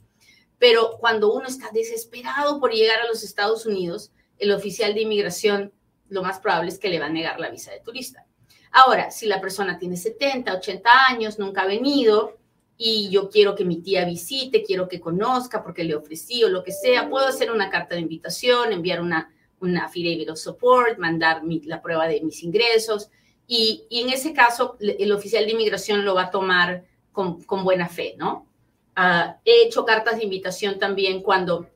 Pero 0.60 0.96
cuando 1.00 1.32
uno 1.32 1.48
está 1.48 1.70
desesperado 1.72 2.60
por 2.60 2.70
llegar 2.70 3.00
a 3.00 3.08
los 3.08 3.24
Estados 3.24 3.66
Unidos, 3.66 4.12
el 4.38 4.52
oficial 4.52 4.94
de 4.94 5.00
inmigración 5.00 5.72
lo 6.08 6.22
más 6.22 6.38
probable 6.38 6.70
es 6.70 6.78
que 6.78 6.88
le 6.88 7.00
va 7.00 7.06
a 7.06 7.08
negar 7.10 7.40
la 7.40 7.50
visa 7.50 7.72
de 7.72 7.80
turista. 7.80 8.26
Ahora, 8.70 9.10
si 9.10 9.26
la 9.26 9.40
persona 9.40 9.76
tiene 9.76 9.96
70, 9.96 10.54
80 10.54 10.88
años, 11.08 11.40
nunca 11.40 11.62
ha 11.62 11.66
venido 11.66 12.38
y 12.76 13.10
yo 13.10 13.28
quiero 13.28 13.56
que 13.56 13.64
mi 13.64 13.82
tía 13.82 14.04
visite, 14.04 14.62
quiero 14.62 14.86
que 14.86 15.00
conozca 15.00 15.64
porque 15.64 15.82
le 15.82 15.96
ofrecí 15.96 16.44
o 16.44 16.48
lo 16.48 16.62
que 16.62 16.70
sea, 16.70 17.10
puedo 17.10 17.26
hacer 17.26 17.50
una 17.50 17.70
carta 17.70 17.96
de 17.96 18.02
invitación, 18.02 18.72
enviar 18.72 19.00
una, 19.00 19.34
una 19.62 19.86
affidavit 19.86 20.28
of 20.28 20.38
support, 20.38 20.98
mandar 20.98 21.42
la 21.64 21.80
prueba 21.80 22.06
de 22.06 22.20
mis 22.20 22.42
ingresos 22.42 23.10
y, 23.46 23.86
en 23.90 24.10
ese 24.10 24.32
caso 24.32 24.76
el 24.80 25.12
oficial 25.12 25.44
de 25.44 25.52
inmigración 25.52 26.04
lo 26.04 26.14
va 26.14 26.24
a 26.24 26.30
tomar 26.30 26.84
con, 27.12 27.44
buena 27.64 27.88
fe, 27.88 28.14
¿no? 28.18 28.46
Ah, 28.94 29.38
he 29.44 29.64
hecho 29.66 29.84
cartas 29.84 30.16
de 30.16 30.24
invitación 30.24 30.78
también 30.78 31.22
cuando 31.22 31.68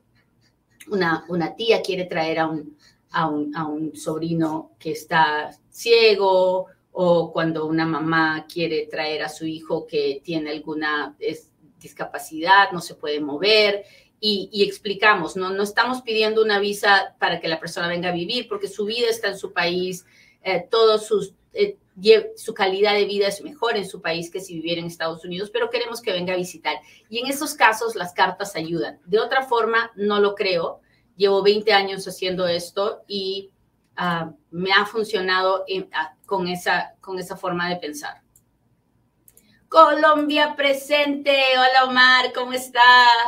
una, 0.89 1.25
una 1.29 1.55
tía 1.55 1.81
quiere 1.81 2.05
traer 2.05 2.39
a 2.39 2.47
un, 2.47 2.77
a 3.11 3.27
un, 3.27 3.55
a 3.55 3.65
un 3.65 3.95
sobrino 3.95 4.71
que 4.79 4.91
está 4.91 5.51
ciego 5.69 6.67
o 6.91 7.31
cuando 7.31 7.67
una 7.67 7.85
mamá 7.85 8.45
quiere 8.51 8.87
traer 8.87 9.21
a 9.21 9.29
su 9.29 9.45
hijo 9.45 9.85
que 9.85 10.21
tiene 10.23 10.49
alguna 10.49 11.15
discapacidad, 11.79 12.71
no 12.71 12.81
se 12.81 12.95
puede 12.95 13.19
mover. 13.19 13.85
Y, 14.19 14.63
explicamos, 14.63 15.35
¿no? 15.35 15.51
no 15.51 15.61
estamos 15.61 16.01
pidiendo 16.01 16.41
una 16.41 16.59
visa 16.59 17.15
para 17.19 17.39
que 17.39 17.47
la 17.47 17.59
persona 17.59 17.87
venga 17.87 18.09
a 18.09 18.13
vivir, 18.13 18.47
porque 18.47 18.67
su 18.67 18.85
vida 18.85 19.07
está 19.09 19.27
en 19.27 19.37
su 19.37 19.53
país, 19.53 20.05
eh, 20.41 20.67
sus, 20.99 21.35
eh, 21.53 21.77
su 22.35 22.53
calidad 22.55 22.93
de 22.93 23.05
vida 23.05 23.27
es 23.27 23.43
mejor 23.43 23.77
en 23.77 23.87
su 23.87 24.01
país 24.01 24.31
que 24.31 24.39
si 24.39 24.55
viviera 24.55 24.81
en 24.81 24.87
Estados 24.87 25.23
Unidos, 25.23 25.51
pero 25.51 25.69
queremos 25.69 26.01
que 26.01 26.11
venga 26.11 26.33
a 26.33 26.37
visitar. 26.37 26.77
Y 27.09 27.19
en 27.19 27.27
esos 27.27 27.53
casos 27.53 27.95
las 27.95 28.13
cartas 28.13 28.55
ayudan. 28.55 28.99
De 29.05 29.19
otra 29.19 29.43
forma, 29.43 29.91
no 29.95 30.19
lo 30.19 30.33
creo. 30.33 30.81
Llevo 31.15 31.43
20 31.43 31.71
años 31.73 32.07
haciendo 32.07 32.47
esto 32.47 33.03
y 33.07 33.51
Ah, 33.99 34.31
me 34.51 34.71
ha 34.71 34.85
funcionado 34.85 35.65
ah, 35.91 36.13
con, 36.27 36.47
esa, 36.47 36.93
con 37.01 37.17
esa 37.17 37.35
forma 37.35 37.67
de 37.67 37.77
pensar. 37.77 38.21
Colombia 39.69 40.55
presente. 40.55 41.37
Hola 41.57 41.89
Omar, 41.89 42.31
¿cómo 42.33 42.53
está? 42.53 42.81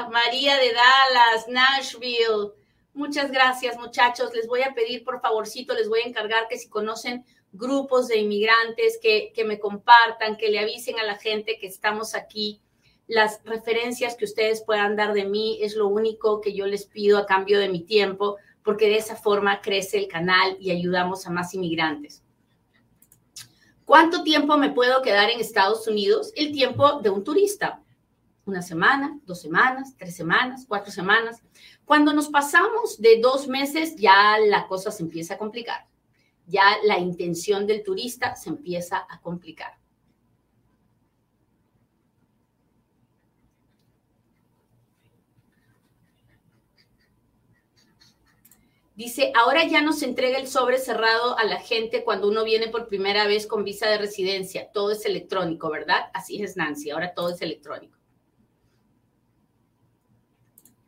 María 0.10 0.58
de 0.58 0.71
Dallas, 0.71 1.49
Nashville. 1.49 2.54
Muchas 2.93 3.30
gracias 3.30 3.78
muchachos. 3.78 4.34
Les 4.34 4.47
voy 4.47 4.62
a 4.62 4.73
pedir 4.73 5.04
por 5.04 5.19
favorcito, 5.19 5.73
les 5.73 5.89
voy 5.89 5.99
a 5.99 6.08
encargar 6.08 6.47
que 6.47 6.58
si 6.58 6.69
conocen 6.69 7.25
grupos 7.52 8.08
de 8.08 8.19
inmigrantes, 8.19 8.99
que, 9.02 9.34
que 9.36 9.43
me 9.43 9.60
compartan, 9.60 10.38
que 10.38 10.49
le 10.49 10.60
avisen 10.60 10.97
a 10.97 11.04
la 11.04 11.17
gente 11.17 11.58
que 11.60 11.67
estamos 11.67 12.15
aquí. 12.15 12.62
Las 13.06 13.41
referencias 13.43 14.15
que 14.15 14.23
ustedes 14.23 14.63
puedan 14.63 14.95
dar 14.95 15.13
de 15.13 15.25
mí 15.25 15.60
es 15.62 15.75
lo 15.75 15.89
único 15.89 16.39
que 16.39 16.54
yo 16.54 16.67
les 16.67 16.86
pido 16.86 17.17
a 17.17 17.25
cambio 17.25 17.60
de 17.60 17.67
mi 17.67 17.82
tiempo 17.82 18.38
porque 18.63 18.88
de 18.88 18.95
esa 18.95 19.17
forma 19.17 19.60
crece 19.60 19.97
el 19.97 20.08
canal 20.08 20.56
y 20.62 20.71
ayudamos 20.71 21.28
a 21.28 21.32
más 21.32 21.54
inmigrantes. 21.54 22.23
¿Cuánto 23.89 24.21
tiempo 24.21 24.56
me 24.56 24.69
puedo 24.69 25.02
quedar 25.02 25.32
en 25.32 25.39
Estados 25.39 25.88
Unidos? 25.88 26.32
El 26.36 26.52
tiempo 26.52 27.02
de 27.02 27.10
un 27.10 27.23
turista. 27.23 27.82
Una 28.45 28.62
semana, 28.62 29.19
dos 29.25 29.41
semanas, 29.41 29.95
tres 29.97 30.15
semanas, 30.15 30.65
cuatro 30.67 30.91
semanas. 30.91 31.41
Cuando 31.86 32.13
nos 32.13 32.28
pasamos 32.28 33.02
de 33.02 33.19
dos 33.19 33.47
meses, 33.47 33.95
ya 33.95 34.38
la 34.45 34.67
cosa 34.67 34.91
se 34.91 35.02
empieza 35.02 35.34
a 35.34 35.38
complicar. 35.39 35.88
Ya 36.45 36.62
la 36.84 36.99
intención 36.99 37.65
del 37.65 37.82
turista 37.82 38.36
se 38.36 38.49
empieza 38.49 39.08
a 39.10 39.19
complicar. 39.21 39.79
Dice, 49.00 49.32
ahora 49.34 49.64
ya 49.64 49.82
no 49.82 49.94
se 49.94 50.04
entrega 50.04 50.38
el 50.38 50.50
sobre 50.50 50.78
cerrado 50.78 51.38
a 51.38 51.46
la 51.46 51.62
gente 51.62 52.04
cuando 52.04 52.28
uno 52.28 52.44
viene 52.44 52.68
por 52.68 52.90
primera 52.90 53.28
vez 53.28 53.48
con 53.48 53.64
visa 53.64 53.88
de 53.88 53.98
residencia. 53.98 54.74
Todo 54.74 54.92
es 54.92 55.06
electrónico, 55.06 55.70
¿verdad? 55.70 56.10
Así 56.14 56.44
es, 56.44 56.58
Nancy. 56.58 56.90
Ahora 56.90 57.14
todo 57.14 57.30
es 57.30 57.42
electrónico. 57.42 57.98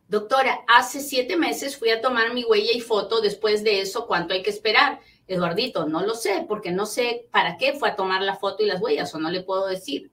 Doctora, 0.08 0.60
hace 0.68 1.00
siete 1.00 1.38
meses 1.38 1.78
fui 1.78 1.88
a 1.88 2.02
tomar 2.02 2.34
mi 2.34 2.44
huella 2.44 2.72
y 2.74 2.80
foto. 2.80 3.22
Después 3.22 3.64
de 3.64 3.80
eso, 3.80 4.06
¿cuánto 4.06 4.34
hay 4.34 4.42
que 4.42 4.50
esperar? 4.50 5.00
Eduardito, 5.26 5.86
no 5.86 6.02
lo 6.02 6.14
sé, 6.14 6.44
porque 6.46 6.70
no 6.70 6.84
sé 6.84 7.30
para 7.30 7.56
qué 7.56 7.72
fue 7.72 7.88
a 7.88 7.96
tomar 7.96 8.20
la 8.20 8.36
foto 8.36 8.62
y 8.62 8.66
las 8.66 8.82
huellas, 8.82 9.14
o 9.14 9.18
no 9.20 9.30
le 9.30 9.40
puedo 9.40 9.66
decir. 9.68 10.12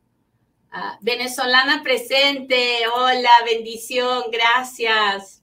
Ah, 0.72 0.98
venezolana 1.02 1.84
presente, 1.84 2.78
hola, 2.96 3.32
bendición, 3.46 4.24
gracias. 4.32 5.39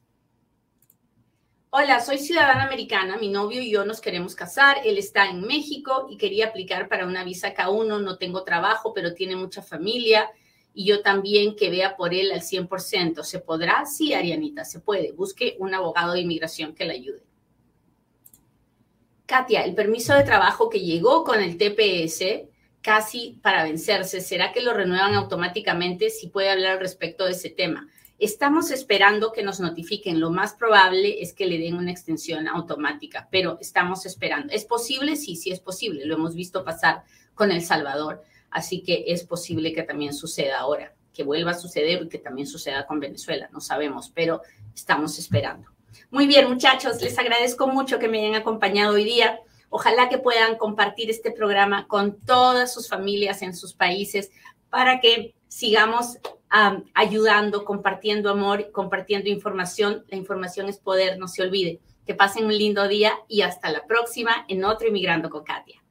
Hola, 1.78 2.00
soy 2.00 2.16
ciudadana 2.16 2.64
americana, 2.64 3.18
mi 3.18 3.28
novio 3.28 3.60
y 3.60 3.70
yo 3.70 3.84
nos 3.84 4.00
queremos 4.00 4.34
casar, 4.34 4.78
él 4.86 4.96
está 4.96 5.28
en 5.28 5.42
México 5.42 6.06
y 6.08 6.16
quería 6.16 6.46
aplicar 6.46 6.88
para 6.88 7.04
una 7.04 7.22
visa 7.22 7.54
K1, 7.54 8.00
no 8.02 8.16
tengo 8.16 8.44
trabajo, 8.44 8.94
pero 8.94 9.12
tiene 9.12 9.36
mucha 9.36 9.60
familia 9.60 10.30
y 10.72 10.86
yo 10.86 11.02
también 11.02 11.54
que 11.54 11.68
vea 11.68 11.94
por 11.94 12.14
él 12.14 12.32
al 12.32 12.40
100%. 12.40 13.22
¿Se 13.24 13.40
podrá? 13.40 13.84
Sí, 13.84 14.14
Arianita, 14.14 14.64
se 14.64 14.80
puede. 14.80 15.12
Busque 15.12 15.56
un 15.58 15.74
abogado 15.74 16.14
de 16.14 16.20
inmigración 16.20 16.74
que 16.74 16.86
le 16.86 16.94
ayude. 16.94 17.22
Katia, 19.26 19.62
el 19.62 19.74
permiso 19.74 20.14
de 20.14 20.24
trabajo 20.24 20.70
que 20.70 20.80
llegó 20.80 21.24
con 21.24 21.42
el 21.42 21.58
TPS 21.58 22.48
casi 22.80 23.38
para 23.42 23.64
vencerse, 23.64 24.22
¿será 24.22 24.50
que 24.50 24.62
lo 24.62 24.72
renuevan 24.72 25.12
automáticamente? 25.12 26.08
Si 26.08 26.28
puede 26.28 26.48
hablar 26.48 26.72
al 26.72 26.80
respecto 26.80 27.26
de 27.26 27.32
ese 27.32 27.50
tema. 27.50 27.86
Estamos 28.18 28.70
esperando 28.70 29.32
que 29.32 29.42
nos 29.42 29.60
notifiquen. 29.60 30.20
Lo 30.20 30.30
más 30.30 30.54
probable 30.54 31.20
es 31.20 31.34
que 31.34 31.46
le 31.46 31.58
den 31.58 31.76
una 31.76 31.90
extensión 31.90 32.48
automática, 32.48 33.28
pero 33.30 33.58
estamos 33.60 34.06
esperando. 34.06 34.52
¿Es 34.52 34.64
posible? 34.64 35.16
Sí, 35.16 35.36
sí 35.36 35.50
es 35.50 35.60
posible. 35.60 36.06
Lo 36.06 36.14
hemos 36.14 36.34
visto 36.34 36.64
pasar 36.64 37.04
con 37.34 37.52
El 37.52 37.62
Salvador, 37.62 38.22
así 38.50 38.82
que 38.82 39.04
es 39.08 39.24
posible 39.24 39.74
que 39.74 39.82
también 39.82 40.14
suceda 40.14 40.60
ahora, 40.60 40.94
que 41.12 41.24
vuelva 41.24 41.50
a 41.50 41.58
suceder 41.58 42.02
y 42.02 42.08
que 42.08 42.18
también 42.18 42.46
suceda 42.46 42.86
con 42.86 43.00
Venezuela. 43.00 43.50
No 43.52 43.60
sabemos, 43.60 44.10
pero 44.14 44.40
estamos 44.74 45.18
esperando. 45.18 45.68
Muy 46.10 46.26
bien, 46.26 46.48
muchachos, 46.48 47.02
les 47.02 47.18
agradezco 47.18 47.66
mucho 47.66 47.98
que 47.98 48.08
me 48.08 48.20
hayan 48.20 48.40
acompañado 48.40 48.94
hoy 48.94 49.04
día. 49.04 49.40
Ojalá 49.68 50.08
que 50.08 50.18
puedan 50.18 50.56
compartir 50.56 51.10
este 51.10 51.32
programa 51.32 51.86
con 51.86 52.18
todas 52.20 52.72
sus 52.72 52.88
familias 52.88 53.42
en 53.42 53.54
sus 53.54 53.74
países 53.74 54.30
para 54.70 55.00
que 55.00 55.34
sigamos 55.48 56.18
ayudando, 56.48 57.64
compartiendo 57.64 58.30
amor, 58.30 58.70
compartiendo 58.72 59.28
información. 59.28 60.04
La 60.08 60.16
información 60.16 60.68
es 60.68 60.78
poder, 60.78 61.18
no 61.18 61.28
se 61.28 61.42
olvide. 61.42 61.80
Que 62.06 62.14
pasen 62.14 62.46
un 62.46 62.56
lindo 62.56 62.86
día 62.88 63.14
y 63.28 63.42
hasta 63.42 63.70
la 63.70 63.84
próxima 63.86 64.44
en 64.48 64.64
otro 64.64 64.88
Inmigrando 64.88 65.28
con 65.28 65.44
Katia. 65.44 65.82